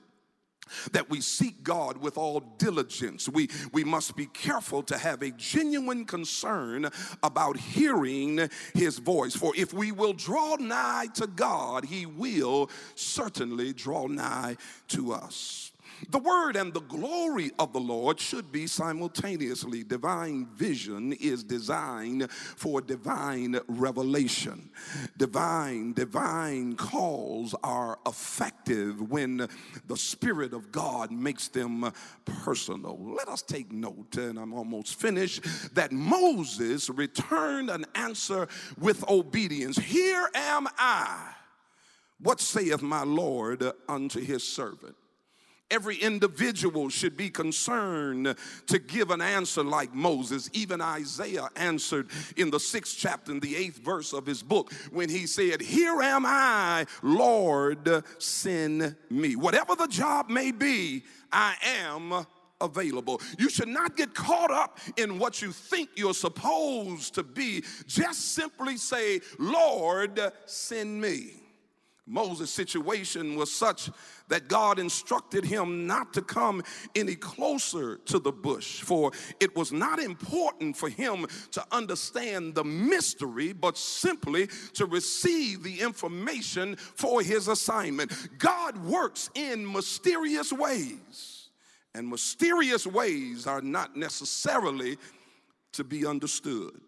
that 0.91 1.09
we 1.09 1.21
seek 1.21 1.63
God 1.63 1.97
with 1.97 2.17
all 2.17 2.39
diligence. 2.57 3.29
We, 3.29 3.49
we 3.71 3.83
must 3.83 4.15
be 4.15 4.25
careful 4.27 4.83
to 4.83 4.97
have 4.97 5.21
a 5.21 5.31
genuine 5.31 6.05
concern 6.05 6.89
about 7.23 7.57
hearing 7.57 8.49
his 8.73 8.99
voice. 8.99 9.35
For 9.35 9.53
if 9.55 9.73
we 9.73 9.91
will 9.91 10.13
draw 10.13 10.55
nigh 10.55 11.07
to 11.15 11.27
God, 11.27 11.85
he 11.85 12.05
will 12.05 12.69
certainly 12.95 13.73
draw 13.73 14.07
nigh 14.07 14.57
to 14.89 15.13
us. 15.13 15.71
The 16.09 16.19
word 16.19 16.55
and 16.55 16.73
the 16.73 16.81
glory 16.81 17.51
of 17.57 17.73
the 17.73 17.79
Lord 17.79 18.19
should 18.19 18.51
be 18.51 18.67
simultaneously. 18.67 19.83
Divine 19.83 20.45
vision 20.53 21.13
is 21.13 21.43
designed 21.43 22.31
for 22.31 22.81
divine 22.81 23.59
revelation. 23.67 24.69
Divine, 25.17 25.93
divine 25.93 26.75
calls 26.75 27.55
are 27.63 27.99
effective 28.05 29.09
when 29.09 29.47
the 29.87 29.97
Spirit 29.97 30.53
of 30.53 30.71
God 30.71 31.11
makes 31.11 31.47
them 31.47 31.91
personal. 32.25 32.97
Let 32.99 33.27
us 33.27 33.41
take 33.41 33.71
note, 33.71 34.17
and 34.17 34.37
I'm 34.37 34.53
almost 34.53 34.99
finished, 34.99 35.43
that 35.75 35.91
Moses 35.91 36.89
returned 36.89 37.69
an 37.69 37.85
answer 37.95 38.47
with 38.79 39.07
obedience. 39.09 39.77
Here 39.77 40.29
am 40.33 40.67
I. 40.77 41.33
What 42.19 42.39
saith 42.39 42.81
my 42.81 43.03
Lord 43.03 43.63
unto 43.87 44.19
his 44.19 44.43
servant? 44.43 44.95
Every 45.71 45.95
individual 45.95 46.89
should 46.89 47.17
be 47.17 47.29
concerned 47.31 48.35
to 48.67 48.79
give 48.79 49.09
an 49.09 49.21
answer 49.21 49.63
like 49.63 49.95
Moses. 49.95 50.47
Even 50.53 50.79
Isaiah 50.79 51.49
answered 51.55 52.09
in 52.37 52.51
the 52.51 52.59
sixth 52.59 52.95
chapter, 52.99 53.31
in 53.31 53.39
the 53.39 53.55
eighth 53.55 53.77
verse 53.77 54.13
of 54.13 54.27
his 54.27 54.43
book, 54.43 54.71
when 54.91 55.09
he 55.09 55.25
said, 55.25 55.61
Here 55.61 56.01
am 56.03 56.23
I, 56.25 56.85
Lord, 57.01 58.03
send 58.19 58.95
me. 59.09 59.35
Whatever 59.35 59.75
the 59.75 59.87
job 59.87 60.29
may 60.29 60.51
be, 60.51 61.03
I 61.31 61.55
am 61.63 62.25
available. 62.61 63.19
You 63.39 63.49
should 63.49 63.67
not 63.67 63.97
get 63.97 64.13
caught 64.13 64.51
up 64.51 64.79
in 64.97 65.17
what 65.17 65.41
you 65.41 65.51
think 65.51 65.89
you're 65.95 66.13
supposed 66.13 67.15
to 67.15 67.23
be. 67.23 67.63
Just 67.87 68.35
simply 68.35 68.77
say, 68.77 69.21
Lord, 69.39 70.19
send 70.45 71.01
me. 71.01 71.44
Moses' 72.07 72.51
situation 72.51 73.35
was 73.35 73.51
such 73.51 73.89
that 74.27 74.47
God 74.47 74.77
instructed 74.77 75.43
him 75.43 75.87
not 75.87 76.13
to 76.13 76.21
come 76.21 76.61
any 76.95 77.15
closer 77.15 77.97
to 78.05 78.19
the 78.19 78.31
bush, 78.31 78.81
for 78.81 79.11
it 79.39 79.55
was 79.55 79.71
not 79.71 79.99
important 79.99 80.77
for 80.77 80.87
him 80.87 81.25
to 81.51 81.65
understand 81.71 82.53
the 82.53 82.63
mystery, 82.63 83.53
but 83.53 83.75
simply 83.75 84.47
to 84.73 84.85
receive 84.85 85.63
the 85.63 85.81
information 85.81 86.75
for 86.75 87.23
his 87.23 87.47
assignment. 87.47 88.11
God 88.37 88.77
works 88.85 89.31
in 89.33 89.71
mysterious 89.71 90.53
ways, 90.53 91.49
and 91.95 92.07
mysterious 92.07 92.85
ways 92.85 93.47
are 93.47 93.61
not 93.61 93.95
necessarily 93.95 94.97
to 95.71 95.83
be 95.83 96.05
understood. 96.05 96.79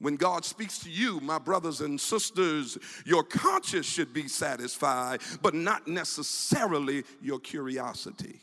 When 0.00 0.16
God 0.16 0.44
speaks 0.44 0.78
to 0.80 0.90
you, 0.90 1.20
my 1.20 1.38
brothers 1.38 1.82
and 1.82 2.00
sisters, 2.00 2.78
your 3.04 3.22
conscience 3.22 3.86
should 3.86 4.14
be 4.14 4.28
satisfied, 4.28 5.20
but 5.42 5.54
not 5.54 5.86
necessarily 5.86 7.04
your 7.20 7.38
curiosity. 7.38 8.40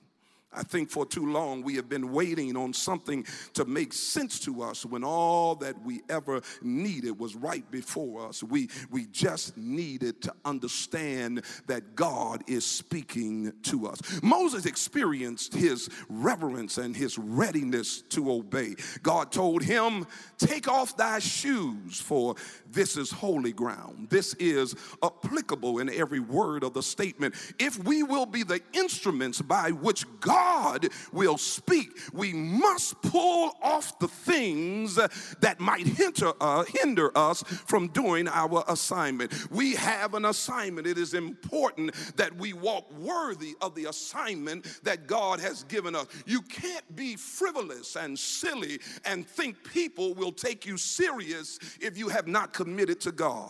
I 0.53 0.63
think 0.63 0.89
for 0.89 1.05
too 1.05 1.29
long 1.31 1.61
we 1.61 1.75
have 1.75 1.89
been 1.89 2.11
waiting 2.11 2.55
on 2.55 2.73
something 2.73 3.25
to 3.53 3.65
make 3.65 3.91
sense 3.91 4.39
to 4.41 4.63
us 4.63 4.85
when 4.85 5.03
all 5.03 5.55
that 5.55 5.79
we 5.83 6.01
ever 6.09 6.41
needed 6.61 7.19
was 7.19 7.35
right 7.35 7.69
before 7.69 8.25
us. 8.25 8.41
We, 8.41 8.69
we 8.89 9.07
just 9.07 9.57
needed 9.57 10.21
to 10.21 10.33
understand 10.45 11.43
that 11.67 11.95
God 11.95 12.43
is 12.47 12.65
speaking 12.65 13.51
to 13.63 13.87
us. 13.87 13.99
Moses 14.23 14.65
experienced 14.65 15.53
his 15.53 15.89
reverence 16.07 16.77
and 16.77 16.95
his 16.95 17.17
readiness 17.17 18.01
to 18.09 18.31
obey. 18.31 18.75
God 19.03 19.33
told 19.33 19.63
him, 19.63 20.07
Take 20.37 20.67
off 20.67 20.95
thy 20.95 21.19
shoes, 21.19 21.99
for 21.99 22.35
this 22.71 22.95
is 22.95 23.11
holy 23.11 23.51
ground. 23.51 24.07
This 24.09 24.33
is 24.35 24.75
applicable 25.03 25.79
in 25.79 25.89
every 25.89 26.19
word 26.21 26.63
of 26.63 26.73
the 26.73 26.83
statement. 26.83 27.35
If 27.59 27.77
we 27.83 28.01
will 28.03 28.25
be 28.25 28.43
the 28.43 28.61
instruments 28.73 29.41
by 29.41 29.71
which 29.71 30.05
God 30.21 30.36
God 30.37 30.89
will 31.11 31.37
speak, 31.37 31.97
we 32.13 32.31
must 32.31 33.01
pull 33.01 33.57
off 33.61 33.97
the 33.97 34.07
things 34.07 34.95
that 35.39 35.59
might 35.59 35.87
hinder, 35.87 36.31
uh, 36.39 36.63
hinder 36.63 37.11
us 37.17 37.41
from 37.41 37.87
doing 37.87 38.27
our 38.27 38.63
assignment. 38.67 39.49
We 39.49 39.73
have 39.75 40.13
an 40.13 40.25
assignment. 40.25 40.85
It 40.85 40.99
is 40.99 41.15
important 41.15 41.95
that 42.17 42.35
we 42.35 42.53
walk 42.53 42.91
worthy 42.99 43.55
of 43.61 43.73
the 43.73 43.85
assignment 43.85 44.79
that 44.83 45.07
God 45.07 45.39
has 45.39 45.63
given 45.63 45.95
us. 45.95 46.05
You 46.27 46.43
can't 46.43 46.95
be 46.95 47.15
frivolous 47.15 47.95
and 47.95 48.17
silly 48.17 48.79
and 49.05 49.27
think 49.27 49.63
people 49.73 50.13
will 50.13 50.31
take 50.31 50.67
you 50.67 50.77
serious 50.77 51.57
if 51.81 51.97
you 51.97 52.09
have 52.09 52.27
not 52.27 52.53
committed 52.53 53.01
to 53.01 53.11
God. 53.11 53.49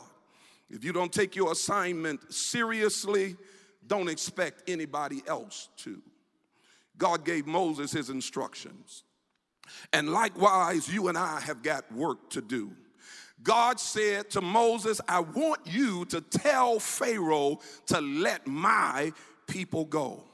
If 0.70 0.86
you 0.86 0.94
don't 0.94 1.12
take 1.12 1.36
your 1.36 1.52
assignment 1.52 2.34
seriously, 2.34 3.36
don't 3.88 4.10
expect 4.10 4.70
anybody 4.70 5.22
else 5.28 5.68
to. 5.78 6.02
God 6.98 7.26
gave 7.26 7.48
Moses 7.48 7.92
his 7.92 8.10
instructions. 8.10 9.04
And 9.94 10.10
likewise, 10.10 10.92
you 10.92 11.08
and 11.08 11.18
I 11.18 11.40
have 11.42 11.62
got 11.62 11.92
work 11.92 12.30
to 12.32 12.42
do. 12.42 12.72
God 13.44 13.80
said 13.80 14.30
to 14.32 14.42
Moses, 14.42 15.00
I 15.08 15.20
want 15.20 15.62
you 15.66 16.06
to 16.06 16.22
tell 16.22 16.80
Pharaoh 16.80 17.60
to 17.88 18.02
let 18.02 18.48
my 18.48 19.14
people 19.48 19.86
go. 19.86 20.27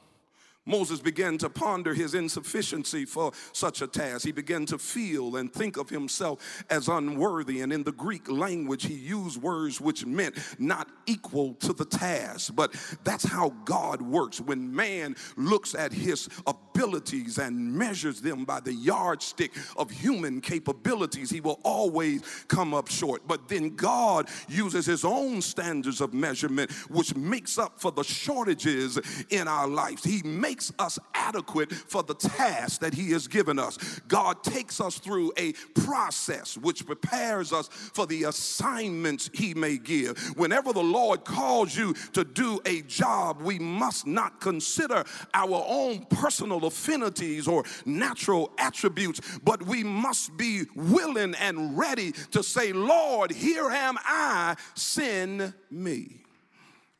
Moses 0.66 1.00
began 1.00 1.36
to 1.38 1.50
ponder 1.50 1.92
his 1.92 2.14
insufficiency 2.14 3.04
for 3.04 3.32
such 3.52 3.82
a 3.82 3.86
task. 3.86 4.24
He 4.24 4.32
began 4.32 4.64
to 4.66 4.78
feel 4.78 5.36
and 5.36 5.52
think 5.52 5.76
of 5.76 5.90
himself 5.90 6.64
as 6.70 6.88
unworthy. 6.88 7.60
And 7.60 7.72
in 7.72 7.84
the 7.84 7.92
Greek 7.92 8.30
language, 8.30 8.86
he 8.86 8.94
used 8.94 9.40
words 9.40 9.80
which 9.80 10.06
meant 10.06 10.38
not 10.58 10.88
equal 11.06 11.54
to 11.54 11.72
the 11.72 11.84
task. 11.84 12.54
But 12.54 12.74
that's 13.04 13.24
how 13.24 13.50
God 13.64 14.00
works. 14.00 14.40
When 14.40 14.74
man 14.74 15.16
looks 15.36 15.74
at 15.74 15.92
his 15.92 16.28
abilities 16.46 17.38
and 17.38 17.74
measures 17.74 18.20
them 18.22 18.44
by 18.44 18.60
the 18.60 18.72
yardstick 18.72 19.52
of 19.76 19.90
human 19.90 20.40
capabilities, 20.40 21.30
he 21.30 21.40
will 21.40 21.60
always 21.62 22.22
come 22.48 22.72
up 22.72 22.88
short. 22.88 23.26
But 23.26 23.48
then 23.48 23.76
God 23.76 24.28
uses 24.48 24.86
his 24.86 25.04
own 25.04 25.42
standards 25.42 26.00
of 26.00 26.14
measurement, 26.14 26.70
which 26.88 27.14
makes 27.14 27.58
up 27.58 27.80
for 27.80 27.92
the 27.92 28.02
shortages 28.02 28.98
in 29.28 29.46
our 29.46 29.68
lives. 29.68 30.02
He 30.02 30.22
makes 30.22 30.53
makes 30.54 30.72
us 30.78 31.00
adequate 31.14 31.72
for 31.72 32.04
the 32.04 32.14
task 32.14 32.80
that 32.80 32.94
He 32.94 33.10
has 33.10 33.26
given 33.26 33.58
us. 33.58 33.76
God 34.06 34.44
takes 34.44 34.80
us 34.80 35.00
through 35.00 35.32
a 35.36 35.52
process 35.74 36.56
which 36.56 36.86
prepares 36.86 37.52
us 37.52 37.66
for 37.66 38.06
the 38.06 38.22
assignments 38.22 39.30
He 39.34 39.52
may 39.52 39.78
give. 39.78 40.16
Whenever 40.36 40.72
the 40.72 40.80
Lord 40.80 41.24
calls 41.24 41.76
you 41.76 41.92
to 42.12 42.22
do 42.22 42.60
a 42.66 42.82
job, 42.82 43.42
we 43.42 43.58
must 43.58 44.06
not 44.06 44.40
consider 44.40 45.02
our 45.34 45.64
own 45.66 46.06
personal 46.08 46.64
affinities 46.66 47.48
or 47.48 47.64
natural 47.84 48.52
attributes, 48.56 49.20
but 49.42 49.60
we 49.64 49.82
must 49.82 50.36
be 50.36 50.66
willing 50.76 51.34
and 51.34 51.76
ready 51.76 52.12
to 52.30 52.44
say, 52.44 52.72
Lord, 52.72 53.32
here 53.32 53.68
am 53.70 53.98
I, 54.04 54.54
send 54.76 55.52
me. 55.68 56.20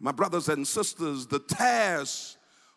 My 0.01 0.11
brothers 0.11 0.49
and 0.49 0.67
sisters, 0.67 1.29
the 1.29 1.39
task 1.39 2.37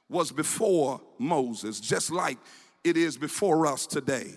was 0.09 0.31
before 0.31 1.01
Moses, 1.17 1.79
just 1.79 2.11
like 2.11 2.37
it 2.83 2.97
is 2.97 3.17
before 3.17 3.67
us 3.67 3.85
today. 3.85 4.31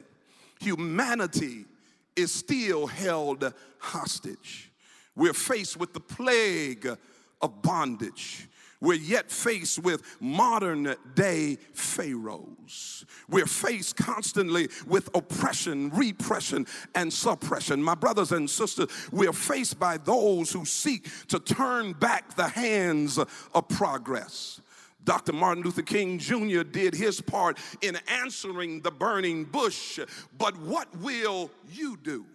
Humanity 0.61 1.65
is 2.17 2.33
still 2.33 2.87
held 2.87 3.53
hostage. 3.79 4.71
We're 5.17 5.33
faced 5.33 5.77
with 5.77 5.93
the 5.93 6.01
plague 6.01 6.89
of 7.41 7.63
bondage. 7.63 8.49
We're 8.81 8.95
yet 8.95 9.31
faced 9.31 9.81
with 9.81 10.03
modern 10.21 10.95
day 11.15 11.59
pharaohs. 11.75 13.05
We're 13.29 13.47
faced 13.47 13.97
constantly 13.97 14.69
with 14.87 15.11
oppression, 15.15 15.91
repression, 15.91 16.67
and 16.95 17.13
suppression. 17.13 17.83
My 17.83 17.95
brothers 17.95 18.33
and 18.33 18.49
sisters, 18.49 18.89
we're 19.13 19.35
faced 19.35 19.79
by 19.79 19.99
those 19.99 20.51
who 20.51 20.65
seek 20.65 21.09
to 21.29 21.39
turn 21.39 21.93
back 21.93 22.37
the 22.37 22.49
hands 22.49 23.19
of 23.19 23.69
progress. 23.69 24.63
Dr. 25.05 25.33
Martin 25.33 25.63
Luther 25.63 25.83
King 25.83 26.19
Jr. 26.19 26.63
did 26.63 26.95
his 26.95 27.21
part 27.21 27.59
in 27.81 27.99
answering 28.07 28.81
the 28.81 28.91
burning 28.91 29.45
bush, 29.45 29.99
but 30.37 30.57
what 30.59 30.95
will 30.99 31.51
you 31.73 31.97
do? 32.03 32.27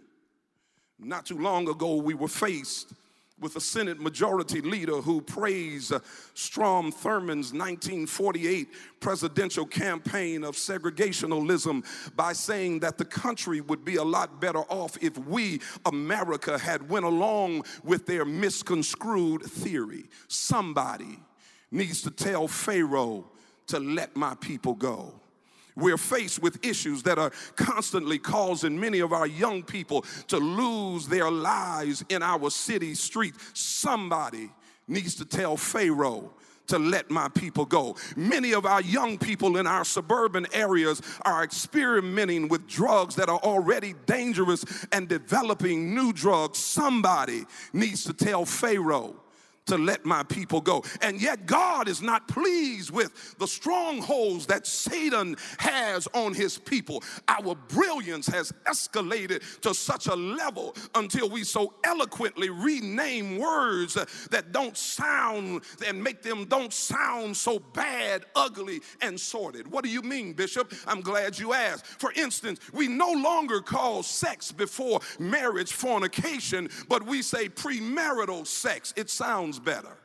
Not 0.99 1.25
too 1.25 1.37
long 1.37 1.67
ago, 1.67 1.95
we 1.95 2.13
were 2.13 2.27
faced 2.27 2.93
with 3.39 3.57
a 3.57 3.61
Senate 3.61 3.99
majority 3.99 4.61
leader 4.61 5.01
who 5.01 5.19
praised 5.19 5.93
Strom 6.33 6.91
Thurmond's 6.91 7.51
1948 7.51 8.69
presidential 9.01 9.65
campaign 9.65 10.43
of 10.45 10.55
segregationalism 10.55 11.85
by 12.15 12.31
saying 12.31 12.79
that 12.79 12.97
the 12.97 13.03
country 13.03 13.59
would 13.59 13.83
be 13.83 13.97
a 13.97 14.03
lot 14.03 14.39
better 14.39 14.61
off 14.69 14.97
if 15.01 15.17
we, 15.17 15.59
America, 15.85 16.57
had 16.57 16.89
went 16.89 17.05
along 17.05 17.65
with 17.83 18.05
their 18.05 18.23
misconstrued 18.23 19.43
theory. 19.43 20.05
Somebody 20.29 21.19
needs 21.75 22.01
to 22.03 22.11
tell 22.11 22.47
Pharaoh 22.47 23.25
to 23.67 23.79
let 23.79 24.15
my 24.15 24.33
people 24.35 24.73
go. 24.73 25.13
We're 25.75 25.97
faced 25.97 26.41
with 26.41 26.65
issues 26.65 27.03
that 27.03 27.19
are 27.19 27.31
constantly 27.57 28.17
causing 28.17 28.79
many 28.79 28.99
of 28.99 29.11
our 29.11 29.27
young 29.27 29.61
people 29.61 30.05
to 30.29 30.37
lose 30.37 31.07
their 31.07 31.29
lives 31.29 32.03
in 32.07 32.23
our 32.23 32.49
city 32.49 32.95
streets. 32.95 33.37
Somebody 33.53 34.51
needs 34.87 35.15
to 35.15 35.25
tell 35.25 35.57
Pharaoh 35.57 36.31
to 36.67 36.79
let 36.79 37.11
my 37.11 37.27
people 37.29 37.65
go. 37.65 37.95
Many 38.15 38.53
of 38.53 38.65
our 38.65 38.81
young 38.81 39.17
people 39.17 39.57
in 39.57 39.67
our 39.67 39.83
suburban 39.83 40.47
areas 40.53 41.01
are 41.23 41.43
experimenting 41.43 42.47
with 42.47 42.67
drugs 42.67 43.15
that 43.15 43.29
are 43.29 43.39
already 43.39 43.93
dangerous 44.05 44.65
and 44.91 45.07
developing 45.09 45.93
new 45.93 46.13
drugs. 46.13 46.57
Somebody 46.57 47.43
needs 47.73 48.05
to 48.05 48.13
tell 48.13 48.45
Pharaoh 48.45 49.15
to 49.67 49.77
let 49.77 50.05
my 50.05 50.23
people 50.23 50.61
go. 50.61 50.83
And 51.01 51.21
yet, 51.21 51.45
God 51.45 51.87
is 51.87 52.01
not 52.01 52.27
pleased 52.27 52.91
with 52.91 53.37
the 53.39 53.47
strongholds 53.47 54.45
that 54.47 54.67
Satan 54.67 55.35
has 55.57 56.07
on 56.13 56.33
his 56.33 56.57
people. 56.57 57.03
Our 57.27 57.55
brilliance 57.55 58.27
has 58.27 58.51
escalated 58.65 59.59
to 59.61 59.73
such 59.73 60.07
a 60.07 60.15
level 60.15 60.75
until 60.93 61.29
we 61.29 61.43
so 61.43 61.73
eloquently 61.83 62.49
rename 62.49 63.37
words 63.39 63.95
that 63.95 64.51
don't 64.51 64.77
sound 64.77 65.61
and 65.85 66.03
make 66.03 66.21
them 66.21 66.45
don't 66.45 66.73
sound 66.73 67.35
so 67.35 67.59
bad, 67.59 68.25
ugly, 68.35 68.81
and 69.01 69.19
sordid. 69.19 69.67
What 69.67 69.83
do 69.83 69.89
you 69.89 70.01
mean, 70.01 70.33
Bishop? 70.33 70.73
I'm 70.87 71.01
glad 71.01 71.39
you 71.39 71.53
asked. 71.53 71.85
For 71.85 72.11
instance, 72.13 72.59
we 72.73 72.87
no 72.87 73.11
longer 73.11 73.61
call 73.61 74.03
sex 74.03 74.51
before 74.51 74.99
marriage 75.19 75.73
fornication, 75.73 76.69
but 76.87 77.05
we 77.05 77.21
say 77.21 77.49
premarital 77.49 78.45
sex. 78.45 78.93
It 78.95 79.09
sounds 79.09 79.54
better. 79.59 79.97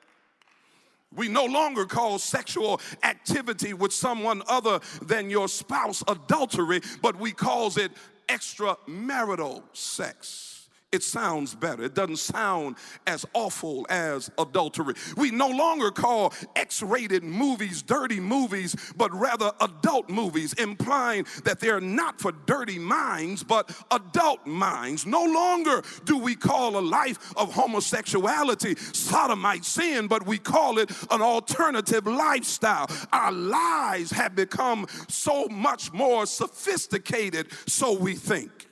We 1.15 1.29
no 1.29 1.45
longer 1.45 1.87
call 1.87 2.19
sexual 2.19 2.81
activity 3.03 3.75
with 3.75 3.93
someone 3.93 4.43
other 4.49 4.81
than 5.03 5.29
your 5.29 5.49
spouse 5.49 6.05
adultery, 6.07 6.81
but 7.03 7.19
we 7.19 7.33
calls 7.33 7.77
it 7.77 7.91
extramarital 8.29 9.63
sex 9.73 10.60
it 10.93 11.03
sounds 11.05 11.55
better. 11.55 11.85
It 11.85 11.95
doesn't 11.95 12.19
sound 12.19 12.77
as 13.07 13.25
awful 13.33 13.87
as 13.89 14.31
adultery. 14.39 14.95
We 15.17 15.31
no 15.31 15.49
longer 15.49 15.91
call 15.91 16.33
X 16.57 16.83
rated 16.83 17.23
movies 17.23 17.83
dirty 17.83 18.19
movies, 18.19 18.75
but 18.97 19.13
rather 19.15 19.53
adult 19.61 20.09
movies, 20.09 20.53
implying 20.55 21.27
that 21.45 21.61
they're 21.61 21.81
not 21.81 22.21
for 22.21 22.33
dirty 22.47 22.79
minds, 22.79 23.45
but 23.45 23.71
adult 23.91 24.47
minds. 24.47 25.07
No 25.07 25.25
longer 25.25 25.83
do 26.05 26.19
we 26.19 26.35
call 26.35 26.77
a 26.77 26.81
life 26.81 27.33
of 27.37 27.53
homosexuality 27.53 28.77
sodomite 28.93 29.65
sin, 29.65 30.09
but 30.09 30.27
we 30.27 30.39
call 30.39 30.79
it 30.79 30.91
an 31.11 31.23
alternative 31.23 32.07
lifestyle. 32.07 32.87
Our 33.13 33.33
lives 33.33 34.11
have 34.11 34.35
become 34.35 34.87
so 35.09 35.47
much 35.49 35.93
more 35.93 36.27
sophisticated, 36.27 37.49
so 37.67 37.93
we 37.93 38.15
think. 38.15 38.70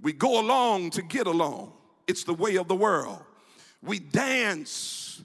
We 0.00 0.12
go 0.12 0.40
along 0.40 0.90
to 0.90 1.02
get 1.02 1.26
along. 1.26 1.72
It's 2.06 2.24
the 2.24 2.34
way 2.34 2.56
of 2.56 2.68
the 2.68 2.74
world. 2.74 3.22
We 3.82 3.98
dance 3.98 5.22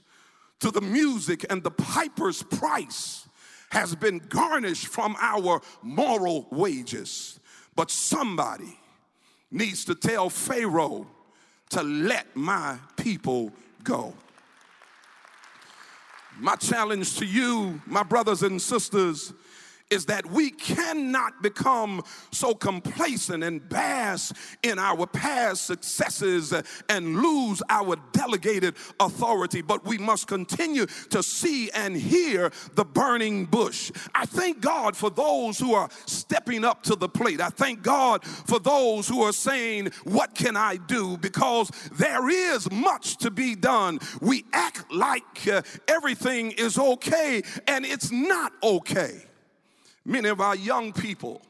to 0.60 0.70
the 0.70 0.80
music, 0.80 1.44
and 1.50 1.62
the 1.62 1.70
piper's 1.70 2.42
price 2.42 3.26
has 3.70 3.94
been 3.94 4.18
garnished 4.18 4.88
from 4.88 5.16
our 5.20 5.60
moral 5.82 6.46
wages. 6.50 7.40
But 7.76 7.90
somebody 7.90 8.78
needs 9.50 9.84
to 9.86 9.94
tell 9.94 10.28
Pharaoh 10.28 11.06
to 11.70 11.82
let 11.82 12.34
my 12.36 12.78
people 12.96 13.52
go. 13.84 14.14
My 16.38 16.56
challenge 16.56 17.16
to 17.18 17.26
you, 17.26 17.80
my 17.86 18.02
brothers 18.02 18.42
and 18.42 18.60
sisters, 18.60 19.32
is 19.90 20.06
that 20.06 20.26
we 20.26 20.50
cannot 20.50 21.42
become 21.42 22.02
so 22.30 22.54
complacent 22.54 23.42
and 23.42 23.68
bask 23.68 24.34
in 24.62 24.78
our 24.78 25.06
past 25.06 25.66
successes 25.66 26.54
and 26.88 27.16
lose 27.16 27.62
our 27.68 27.96
delegated 28.12 28.74
authority, 29.00 29.62
but 29.62 29.84
we 29.84 29.98
must 29.98 30.26
continue 30.26 30.86
to 31.10 31.22
see 31.22 31.70
and 31.72 31.96
hear 31.96 32.50
the 32.74 32.84
burning 32.84 33.44
bush. 33.44 33.90
I 34.14 34.26
thank 34.26 34.60
God 34.60 34.96
for 34.96 35.10
those 35.10 35.58
who 35.58 35.74
are 35.74 35.88
stepping 36.06 36.64
up 36.64 36.82
to 36.84 36.94
the 36.94 37.08
plate. 37.08 37.40
I 37.40 37.48
thank 37.48 37.82
God 37.82 38.24
for 38.24 38.58
those 38.58 39.08
who 39.08 39.22
are 39.22 39.32
saying, 39.32 39.90
What 40.04 40.34
can 40.34 40.56
I 40.56 40.76
do? 40.76 41.16
Because 41.16 41.70
there 41.92 42.28
is 42.28 42.70
much 42.70 43.18
to 43.18 43.30
be 43.30 43.54
done. 43.54 43.98
We 44.20 44.44
act 44.52 44.92
like 44.92 45.48
uh, 45.48 45.62
everything 45.88 46.52
is 46.52 46.78
okay, 46.78 47.42
and 47.66 47.84
it's 47.84 48.10
not 48.10 48.52
okay. 48.62 49.22
Many 50.04 50.28
of 50.28 50.40
our 50.40 50.56
young 50.56 50.92
people 50.92 51.42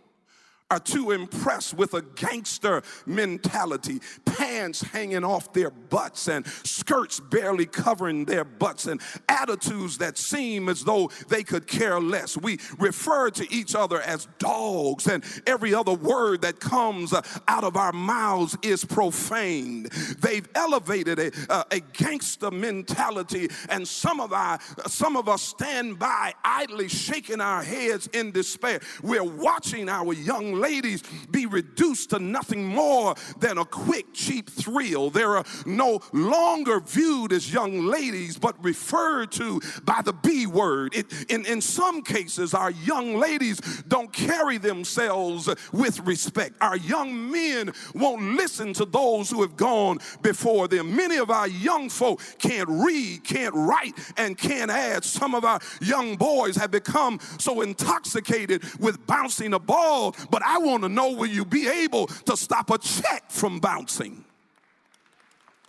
are 0.70 0.78
too 0.78 1.10
impressed 1.10 1.74
with 1.74 1.94
a 1.94 2.02
gangster 2.02 2.82
mentality, 3.06 4.00
pants 4.24 4.80
hanging 4.82 5.24
off 5.24 5.52
their 5.52 5.70
butts 5.70 6.28
and 6.28 6.46
skirts 6.46 7.20
barely 7.20 7.66
covering 7.66 8.24
their 8.24 8.44
butts, 8.44 8.86
and 8.86 9.00
attitudes 9.28 9.98
that 9.98 10.16
seem 10.16 10.68
as 10.68 10.84
though 10.84 11.10
they 11.28 11.42
could 11.42 11.66
care 11.66 12.00
less. 12.00 12.36
We 12.36 12.58
refer 12.78 13.30
to 13.30 13.52
each 13.52 13.74
other 13.74 14.00
as 14.00 14.28
dogs, 14.38 15.06
and 15.06 15.24
every 15.46 15.74
other 15.74 15.94
word 15.94 16.42
that 16.42 16.60
comes 16.60 17.12
uh, 17.12 17.22
out 17.48 17.64
of 17.64 17.76
our 17.76 17.92
mouths 17.92 18.56
is 18.62 18.84
profaned. 18.84 19.86
They've 20.20 20.48
elevated 20.54 21.18
a, 21.18 21.32
a, 21.48 21.64
a 21.72 21.80
gangster 21.80 22.50
mentality, 22.50 23.48
and 23.68 23.86
some 23.86 24.20
of 24.20 24.32
our 24.32 24.58
some 24.86 25.16
of 25.16 25.28
us 25.28 25.42
stand 25.42 25.98
by 25.98 26.34
idly 26.44 26.88
shaking 26.88 27.40
our 27.40 27.62
heads 27.62 28.08
in 28.08 28.30
despair. 28.30 28.80
We're 29.02 29.24
watching 29.24 29.88
our 29.88 30.12
young 30.12 30.59
ladies 30.60 31.02
be 31.30 31.46
reduced 31.46 32.10
to 32.10 32.18
nothing 32.18 32.64
more 32.64 33.14
than 33.38 33.58
a 33.58 33.64
quick, 33.64 34.12
cheap 34.12 34.50
thrill. 34.50 35.10
They 35.10 35.22
are 35.22 35.44
no 35.66 36.00
longer 36.12 36.80
viewed 36.80 37.32
as 37.32 37.52
young 37.52 37.86
ladies, 37.86 38.38
but 38.38 38.62
referred 38.62 39.32
to 39.32 39.60
by 39.84 40.02
the 40.02 40.12
B 40.12 40.46
word. 40.46 40.94
It, 40.94 41.06
in, 41.30 41.46
in 41.46 41.60
some 41.60 42.02
cases, 42.02 42.54
our 42.54 42.70
young 42.70 43.16
ladies 43.16 43.58
don't 43.88 44.12
carry 44.12 44.58
themselves 44.58 45.48
with 45.72 46.00
respect. 46.00 46.54
Our 46.60 46.76
young 46.76 47.30
men 47.30 47.72
won't 47.94 48.36
listen 48.36 48.72
to 48.74 48.84
those 48.84 49.30
who 49.30 49.42
have 49.42 49.56
gone 49.56 49.98
before 50.22 50.68
them. 50.68 50.94
Many 50.94 51.16
of 51.16 51.30
our 51.30 51.48
young 51.48 51.88
folk 51.88 52.20
can't 52.38 52.68
read, 52.68 53.24
can't 53.24 53.54
write, 53.54 53.94
and 54.16 54.36
can't 54.36 54.70
add. 54.70 55.04
Some 55.04 55.34
of 55.34 55.44
our 55.44 55.60
young 55.80 56.16
boys 56.16 56.56
have 56.56 56.70
become 56.70 57.18
so 57.38 57.62
intoxicated 57.62 58.62
with 58.78 59.06
bouncing 59.06 59.54
a 59.54 59.58
ball, 59.58 60.14
but 60.30 60.42
I 60.50 60.58
want 60.58 60.82
to 60.82 60.88
know 60.88 61.12
will 61.12 61.28
you 61.28 61.44
be 61.44 61.68
able 61.68 62.08
to 62.08 62.36
stop 62.36 62.70
a 62.70 62.78
check 62.78 63.30
from 63.30 63.60
bouncing? 63.60 64.24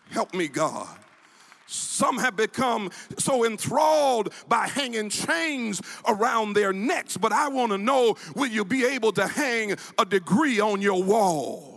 Help 0.10 0.34
me, 0.34 0.48
God. 0.48 0.88
Some 1.68 2.18
have 2.18 2.36
become 2.36 2.90
so 3.20 3.46
enthralled 3.46 4.34
by 4.48 4.68
hanging 4.68 5.12
chains 5.12 5.84
around 6.08 6.54
their 6.54 6.74
necks, 6.74 7.16
but 7.16 7.32
I 7.32 7.48
want 7.50 7.72
to 7.74 7.78
know 7.78 8.16
will 8.36 8.50
you 8.50 8.66
be 8.66 8.84
able 8.84 9.12
to 9.14 9.28
hang 9.28 9.76
a 10.00 10.04
degree 10.04 10.60
on 10.60 10.82
your 10.82 11.04
wall? 11.04 11.71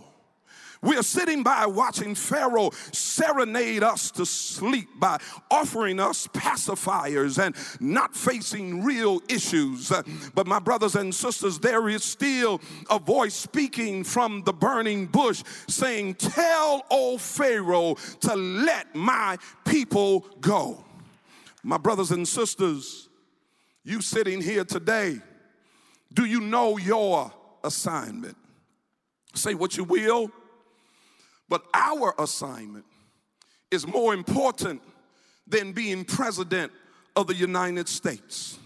We're 0.85 1.01
sitting 1.01 1.41
by 1.41 1.65
watching 1.65 2.13
Pharaoh 2.13 2.69
serenade 2.91 3.81
us 3.81 4.11
to 4.11 4.25
sleep 4.25 4.87
by 4.99 5.19
offering 5.49 5.99
us 5.99 6.27
pacifiers 6.27 7.43
and 7.43 7.55
not 7.79 8.15
facing 8.15 8.83
real 8.83 9.19
issues. 9.27 9.91
But, 10.35 10.45
my 10.45 10.59
brothers 10.59 10.95
and 10.95 11.13
sisters, 11.13 11.57
there 11.57 11.89
is 11.89 12.03
still 12.03 12.61
a 12.87 12.99
voice 12.99 13.33
speaking 13.33 14.03
from 14.03 14.43
the 14.43 14.53
burning 14.53 15.07
bush 15.07 15.41
saying, 15.67 16.15
Tell, 16.15 16.85
old 16.91 17.19
Pharaoh, 17.19 17.95
to 18.21 18.35
let 18.35 18.93
my 18.93 19.39
people 19.65 20.27
go. 20.39 20.85
My 21.63 21.77
brothers 21.77 22.11
and 22.11 22.27
sisters, 22.27 23.09
you 23.83 24.01
sitting 24.01 24.39
here 24.39 24.63
today, 24.63 25.19
do 26.13 26.25
you 26.25 26.41
know 26.41 26.77
your 26.77 27.33
assignment? 27.63 28.37
Say 29.33 29.55
what 29.55 29.77
you 29.77 29.83
will. 29.83 30.31
But 31.49 31.63
our 31.73 32.13
assignment 32.19 32.85
is 33.71 33.85
more 33.87 34.13
important 34.13 34.81
than 35.47 35.73
being 35.73 36.05
president 36.05 36.71
of 37.15 37.27
the 37.27 37.35
United 37.35 37.87
States. 37.87 38.57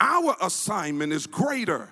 Our 0.00 0.36
assignment 0.40 1.12
is 1.12 1.26
greater 1.26 1.90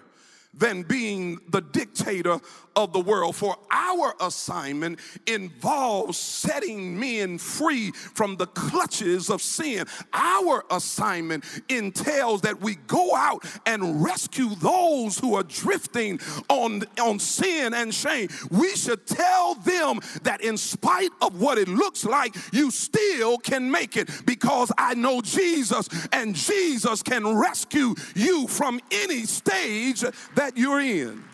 than 0.55 0.83
being 0.83 1.39
the 1.49 1.61
dictator 1.61 2.39
of 2.77 2.93
the 2.93 3.01
world. 3.01 3.37
For 3.37 3.57
our 3.71 4.15
assignment 4.21 4.99
involves 5.27 6.19
setting 6.19 6.99
men 6.99 7.39
free 7.39 7.91
from 7.93 8.37
the 8.37 8.47
clutches 8.47 9.31
of 9.31 9.43
sin. 9.43 9.87
Our 10.13 10.65
assignment 10.71 11.45
entails 11.69 12.43
that 12.43 12.61
we 12.61 12.77
go 12.87 13.15
out 13.15 13.45
and 13.67 14.05
rescue 14.05 14.55
those 14.57 15.19
who 15.19 15.35
are 15.35 15.43
drifting 15.43 16.21
on, 16.49 16.83
on 17.01 17.19
sin 17.19 17.75
and 17.75 17.93
shame. 17.95 18.29
We 18.51 18.75
should 18.77 19.07
tell 19.07 19.55
them 19.55 20.01
that 20.23 20.41
in 20.41 20.57
spite 20.57 21.11
of 21.21 21.41
what 21.41 21.59
it 21.59 21.69
looks 21.69 22.05
like, 22.05 22.35
you 22.53 22.71
still 22.71 23.39
can 23.39 23.71
make 23.71 23.97
it 23.97 24.11
because 24.27 24.73
I 24.79 24.95
know 24.95 25.21
Jesus 25.21 25.89
and 26.13 26.35
Jesus 26.35 27.03
can 27.03 27.37
rescue 27.37 27.95
you 28.15 28.47
from 28.47 28.81
any 28.91 29.25
stage 29.25 30.05
that 30.35 30.57
you're 30.57 30.81
in. 30.81 31.25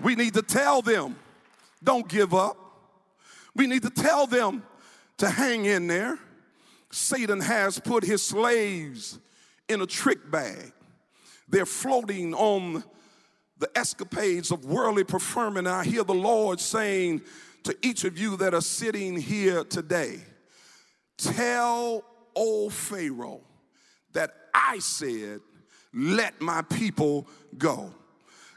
We 0.00 0.14
need 0.14 0.34
to 0.34 0.42
tell 0.42 0.82
them, 0.82 1.16
don't 1.82 2.08
give 2.08 2.34
up. 2.34 2.56
We 3.54 3.66
need 3.66 3.82
to 3.82 3.90
tell 3.90 4.26
them 4.26 4.64
to 5.18 5.30
hang 5.30 5.64
in 5.64 5.86
there. 5.86 6.18
Satan 6.90 7.40
has 7.40 7.78
put 7.78 8.04
his 8.04 8.22
slaves 8.22 9.18
in 9.68 9.80
a 9.80 9.86
trick 9.86 10.30
bag. 10.30 10.72
They're 11.48 11.66
floating 11.66 12.34
on 12.34 12.84
the 13.58 13.70
escapades 13.76 14.50
of 14.50 14.64
worldly 14.64 15.04
preferment. 15.04 15.66
And 15.66 15.76
I 15.76 15.84
hear 15.84 16.04
the 16.04 16.14
Lord 16.14 16.60
saying 16.60 17.22
to 17.64 17.76
each 17.82 18.04
of 18.04 18.18
you 18.18 18.36
that 18.38 18.54
are 18.54 18.60
sitting 18.60 19.16
here 19.16 19.64
today, 19.64 20.20
tell 21.16 22.04
old 22.34 22.72
Pharaoh 22.72 23.40
that 24.12 24.34
I 24.52 24.78
said, 24.80 25.40
let 25.92 26.40
my 26.40 26.62
people 26.62 27.28
go. 27.56 27.92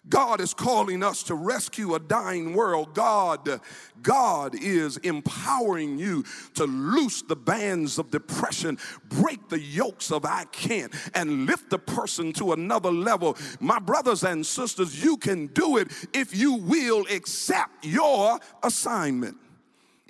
God 0.10 0.40
is 0.40 0.54
calling 0.54 1.04
us 1.04 1.24
to 1.24 1.36
rescue 1.36 1.96
a 1.96 2.00
dying 2.00 2.54
world. 2.54 2.94
God, 2.94 3.62
God 4.02 4.56
is 4.56 4.98
empowering 4.98 6.00
you 6.00 6.24
to 6.56 6.66
loose 6.66 7.22
the 7.22 7.36
bands 7.36 7.98
of 7.98 8.12
depression, 8.12 8.78
break 9.10 9.50
the 9.50 9.60
yokes 9.60 10.12
of 10.12 10.26
I 10.26 10.46
can't, 10.46 10.94
and 11.14 11.46
lift 11.46 11.70
the 11.70 11.80
person 11.80 12.32
to 12.34 12.54
another 12.54 12.92
level. 12.92 13.38
My 13.60 13.80
brothers 13.80 14.24
and 14.24 14.46
sisters, 14.46 15.04
you 15.04 15.18
can 15.18 15.48
do 15.48 15.78
it 15.78 15.90
if 16.14 16.36
you 16.36 16.54
will 16.54 17.06
accept 17.12 17.86
your 17.86 18.40
assignment. 18.64 19.38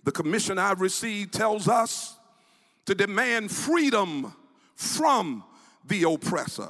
The 0.03 0.11
commission 0.11 0.57
I've 0.57 0.81
received 0.81 1.33
tells 1.33 1.67
us 1.67 2.17
to 2.85 2.95
demand 2.95 3.51
freedom 3.51 4.33
from 4.75 5.43
the 5.85 6.03
oppressor. 6.03 6.69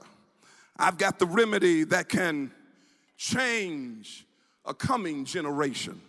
I've 0.78 0.98
got 0.98 1.20
the 1.20 1.26
remedy 1.26 1.84
that 1.86 2.10
can 2.10 2.52
change 3.18 4.26
a 4.66 4.74
coming 4.74 5.26
generation. 5.26 6.00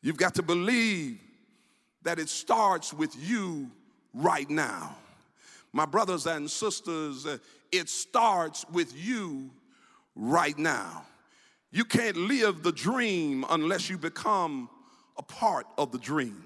You've 0.00 0.16
got 0.16 0.34
to 0.36 0.42
believe 0.42 1.18
that 2.02 2.18
it 2.18 2.28
starts 2.28 2.94
with 2.94 3.14
you 3.18 3.70
right 4.14 4.48
now. 4.48 4.96
My 5.72 5.84
brothers 5.84 6.26
and 6.26 6.50
sisters, 6.50 7.26
it 7.72 7.88
starts 7.88 8.64
with 8.72 8.96
you 8.96 9.50
right 10.14 10.56
now. 10.56 11.04
You 11.70 11.84
can't 11.84 12.16
live 12.16 12.62
the 12.62 12.72
dream 12.72 13.44
unless 13.50 13.90
you 13.90 13.98
become 13.98 14.70
a 15.18 15.22
part 15.22 15.66
of 15.76 15.92
the 15.92 15.98
dream. 15.98 16.42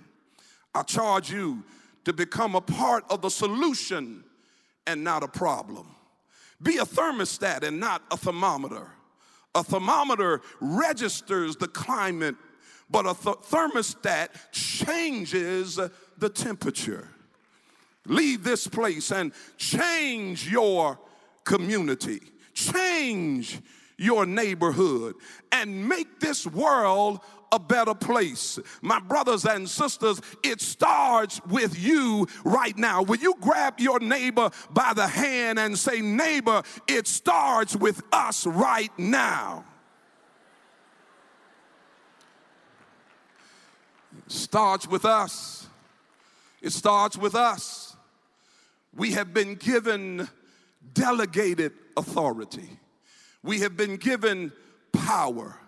I 0.75 0.83
charge 0.83 1.31
you 1.31 1.63
to 2.05 2.13
become 2.13 2.55
a 2.55 2.61
part 2.61 3.05
of 3.11 3.23
the 3.23 3.29
solution 3.29 4.25
and 4.87 5.05
not 5.05 5.23
a 5.23 5.29
problem. 5.29 5.87
Be 6.61 6.79
a 6.79 6.85
thermostat 6.85 7.63
and 7.63 7.79
not 7.79 8.03
a 8.11 8.17
thermometer. 8.17 8.89
A 9.55 9.63
thermometer 9.63 10.41
registers 10.61 11.57
the 11.57 11.69
climate, 11.69 12.37
but 12.91 13.07
a 13.07 13.15
th- 13.15 13.37
thermostat 13.37 14.29
changes 14.51 15.79
the 16.19 16.29
temperature. 16.29 17.09
Leave 18.07 18.43
this 18.43 18.67
place 18.67 19.13
and 19.13 19.33
change 19.59 20.51
your 20.51 20.99
community, 21.45 22.21
change 22.55 23.61
your 23.97 24.27
neighborhood, 24.27 25.15
and 25.53 25.89
make 25.89 26.19
this 26.19 26.47
world 26.47 27.21
a 27.53 27.59
better 27.59 27.95
place. 27.95 28.59
My 28.81 28.99
brothers 28.99 29.45
and 29.45 29.69
sisters, 29.69 30.21
it 30.43 30.61
starts 30.61 31.41
with 31.47 31.79
you 31.79 32.27
right 32.45 32.77
now. 32.77 33.03
Will 33.03 33.19
you 33.19 33.35
grab 33.41 33.79
your 33.79 34.01
neighbor 34.01 34.51
by 34.71 34.95
the 34.95 35.07
hand 35.07 35.59
and 35.59 35.79
say, 35.79 36.01
Neighbor, 36.01 36.63
it 36.89 37.07
starts 37.07 37.77
with 37.77 38.03
us 38.11 38.47
right 38.47 38.91
now? 38.99 39.65
It 44.27 44.33
starts 44.33 44.89
with 44.89 45.05
us. 45.05 45.69
It 46.63 46.73
starts 46.73 47.19
with 47.19 47.35
us. 47.35 47.97
We 48.95 49.13
have 49.13 49.35
been 49.35 49.57
given 49.57 50.29
delegated 50.95 51.73
authority. 51.97 52.79
We 53.43 53.61
have 53.61 53.77
been 53.77 53.97
given 53.97 54.53
power. 54.93 55.59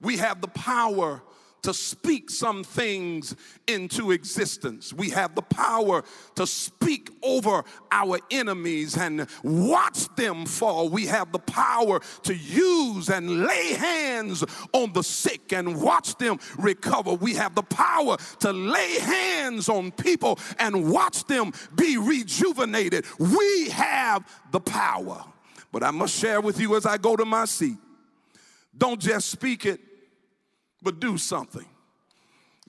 We 0.00 0.16
have 0.18 0.40
the 0.40 0.48
power 0.48 1.22
to 1.62 1.74
speak 1.74 2.30
some 2.30 2.64
things 2.64 3.36
into 3.66 4.12
existence. 4.12 4.92
We 4.92 5.10
have 5.10 5.34
the 5.34 5.42
power 5.42 6.04
to 6.36 6.46
speak 6.46 7.10
over 7.22 7.64
our 7.92 8.18
enemies 8.30 8.96
and 8.96 9.26
watch 9.42 10.08
them 10.16 10.46
fall. 10.46 10.88
We 10.88 11.06
have 11.06 11.32
the 11.32 11.38
power 11.38 12.00
to 12.22 12.34
use 12.34 13.10
and 13.10 13.44
lay 13.44 13.74
hands 13.74 14.44
on 14.72 14.92
the 14.92 15.02
sick 15.02 15.52
and 15.52 15.80
watch 15.80 16.16
them 16.16 16.38
recover. 16.58 17.14
We 17.14 17.34
have 17.34 17.54
the 17.54 17.62
power 17.62 18.16
to 18.40 18.52
lay 18.52 18.98
hands 19.00 19.68
on 19.68 19.92
people 19.92 20.38
and 20.58 20.90
watch 20.90 21.24
them 21.24 21.52
be 21.76 21.98
rejuvenated. 21.98 23.04
We 23.18 23.68
have 23.70 24.26
the 24.50 24.60
power. 24.60 25.24
But 25.72 25.84
I 25.84 25.90
must 25.90 26.18
share 26.18 26.40
with 26.40 26.58
you 26.58 26.74
as 26.76 26.86
I 26.86 26.96
go 26.96 27.16
to 27.16 27.24
my 27.24 27.44
seat. 27.44 27.76
Don't 28.76 29.00
just 29.00 29.28
speak 29.30 29.66
it, 29.66 29.80
but 30.82 31.00
do 31.00 31.18
something. 31.18 31.66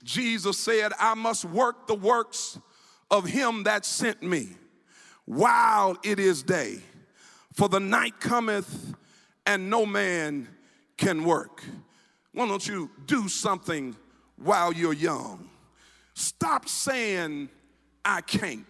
Jesus 0.02 0.58
said, 0.58 0.92
I 0.98 1.14
must 1.14 1.44
work 1.44 1.86
the 1.86 1.94
works 1.94 2.58
of 3.10 3.26
him 3.26 3.64
that 3.64 3.84
sent 3.84 4.22
me 4.22 4.48
while 5.24 5.96
it 6.02 6.18
is 6.18 6.42
day. 6.42 6.78
For 7.52 7.68
the 7.68 7.80
night 7.80 8.18
cometh 8.18 8.94
and 9.46 9.70
no 9.70 9.86
man 9.86 10.48
can 10.96 11.24
work. 11.24 11.62
Why 12.32 12.48
don't 12.48 12.66
you 12.66 12.90
do 13.06 13.28
something 13.28 13.96
while 14.36 14.72
you're 14.72 14.92
young? 14.92 15.50
Stop 16.14 16.68
saying, 16.68 17.48
I 18.04 18.22
can't. 18.22 18.66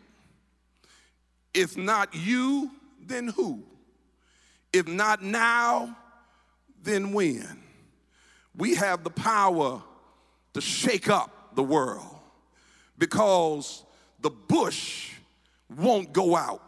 If 1.54 1.76
not 1.76 2.14
you, 2.14 2.70
then 3.00 3.28
who? 3.28 3.62
If 4.72 4.88
not 4.88 5.22
now, 5.22 5.96
then 6.82 7.12
when? 7.12 7.61
We 8.56 8.74
have 8.74 9.04
the 9.04 9.10
power 9.10 9.82
to 10.54 10.60
shake 10.60 11.08
up 11.08 11.54
the 11.54 11.62
world 11.62 12.16
because 12.98 13.82
the 14.20 14.30
bush 14.30 15.12
won't 15.76 16.12
go 16.12 16.36
out. 16.36 16.62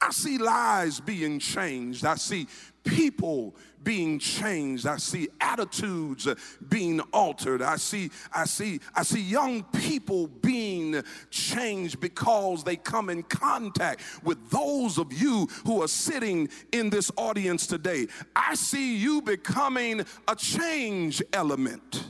I 0.00 0.10
see 0.10 0.38
lives 0.38 1.00
being 1.00 1.38
changed. 1.38 2.04
I 2.04 2.16
see 2.16 2.46
people 2.84 3.56
being 3.82 4.18
changed. 4.18 4.86
I 4.86 4.96
see 4.96 5.28
attitudes 5.40 6.28
being 6.68 7.00
altered. 7.12 7.62
I 7.62 7.76
see, 7.76 8.10
I 8.32 8.44
see, 8.44 8.80
I 8.94 9.02
see 9.02 9.20
young 9.20 9.62
people 9.62 10.26
being 10.26 11.02
changed 11.30 12.00
because 12.00 12.62
they 12.64 12.76
come 12.76 13.10
in 13.10 13.22
contact 13.22 14.00
with 14.22 14.50
those 14.50 14.98
of 14.98 15.12
you 15.12 15.48
who 15.64 15.82
are 15.82 15.88
sitting 15.88 16.48
in 16.72 16.90
this 16.90 17.10
audience 17.16 17.66
today. 17.66 18.06
I 18.34 18.54
see 18.54 18.96
you 18.96 19.22
becoming 19.22 20.04
a 20.28 20.36
change 20.36 21.22
element. 21.32 22.04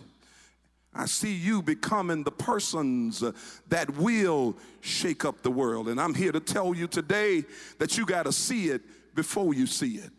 I 0.96 1.06
see 1.06 1.34
you 1.34 1.62
becoming 1.62 2.24
the 2.24 2.30
persons 2.30 3.22
that 3.68 3.90
will 3.96 4.56
shake 4.80 5.24
up 5.24 5.42
the 5.42 5.50
world. 5.50 5.88
And 5.88 6.00
I'm 6.00 6.14
here 6.14 6.32
to 6.32 6.40
tell 6.40 6.74
you 6.74 6.86
today 6.86 7.44
that 7.78 7.98
you 7.98 8.06
got 8.06 8.24
to 8.24 8.32
see 8.32 8.68
it 8.68 8.82
before 9.14 9.52
you 9.54 9.66
see 9.66 9.96
it. 9.96 10.10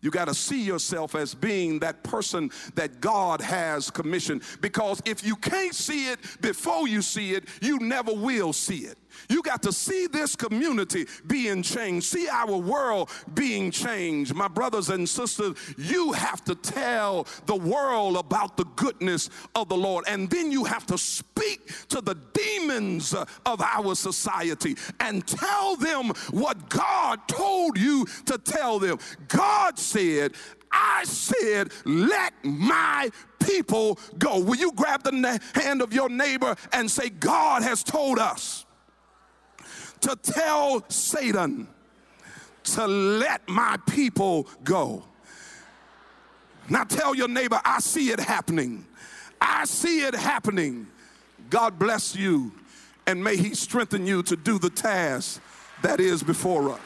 You 0.00 0.10
got 0.10 0.26
to 0.26 0.34
see 0.34 0.62
yourself 0.62 1.14
as 1.14 1.34
being 1.34 1.78
that 1.78 2.02
person 2.02 2.50
that 2.74 3.00
God 3.00 3.40
has 3.40 3.90
commissioned. 3.90 4.42
Because 4.60 5.00
if 5.06 5.24
you 5.24 5.34
can't 5.36 5.74
see 5.74 6.10
it 6.10 6.18
before 6.42 6.86
you 6.86 7.00
see 7.00 7.32
it, 7.32 7.44
you 7.62 7.78
never 7.78 8.12
will 8.12 8.52
see 8.52 8.80
it. 8.80 8.98
You 9.28 9.42
got 9.42 9.62
to 9.62 9.72
see 9.72 10.06
this 10.06 10.36
community 10.36 11.06
being 11.26 11.62
changed, 11.62 12.06
see 12.06 12.28
our 12.28 12.56
world 12.56 13.10
being 13.34 13.70
changed. 13.70 14.34
My 14.34 14.48
brothers 14.48 14.90
and 14.90 15.08
sisters, 15.08 15.56
you 15.78 16.12
have 16.12 16.44
to 16.44 16.54
tell 16.54 17.26
the 17.46 17.56
world 17.56 18.16
about 18.16 18.56
the 18.56 18.64
goodness 18.76 19.30
of 19.54 19.68
the 19.68 19.76
Lord. 19.76 20.04
And 20.08 20.28
then 20.30 20.50
you 20.50 20.64
have 20.64 20.86
to 20.86 20.98
speak 20.98 21.70
to 21.88 22.00
the 22.00 22.16
demons 22.32 23.14
of 23.14 23.60
our 23.60 23.94
society 23.94 24.76
and 25.00 25.26
tell 25.26 25.76
them 25.76 26.08
what 26.30 26.68
God 26.68 27.26
told 27.28 27.78
you 27.78 28.06
to 28.26 28.38
tell 28.38 28.78
them. 28.78 28.98
God 29.28 29.78
said, 29.78 30.34
I 30.70 31.04
said, 31.04 31.70
let 31.84 32.32
my 32.42 33.10
people 33.38 33.98
go. 34.18 34.40
Will 34.40 34.56
you 34.56 34.72
grab 34.72 35.02
the 35.04 35.40
hand 35.54 35.82
of 35.82 35.92
your 35.92 36.08
neighbor 36.08 36.56
and 36.72 36.90
say, 36.90 37.10
God 37.10 37.62
has 37.62 37.84
told 37.84 38.18
us 38.18 38.63
to 40.04 40.16
tell 40.16 40.84
Satan 40.90 41.66
to 42.64 42.86
let 42.86 43.48
my 43.48 43.78
people 43.88 44.46
go. 44.62 45.02
Now 46.68 46.84
tell 46.84 47.14
your 47.14 47.28
neighbor, 47.28 47.60
I 47.64 47.80
see 47.80 48.10
it 48.10 48.20
happening. 48.20 48.86
I 49.40 49.64
see 49.64 50.02
it 50.02 50.14
happening. 50.14 50.86
God 51.48 51.78
bless 51.78 52.14
you 52.14 52.52
and 53.06 53.24
may 53.24 53.36
He 53.36 53.54
strengthen 53.54 54.06
you 54.06 54.22
to 54.24 54.36
do 54.36 54.58
the 54.58 54.70
task 54.70 55.40
that 55.82 56.00
is 56.00 56.22
before 56.22 56.70
us. 56.70 56.80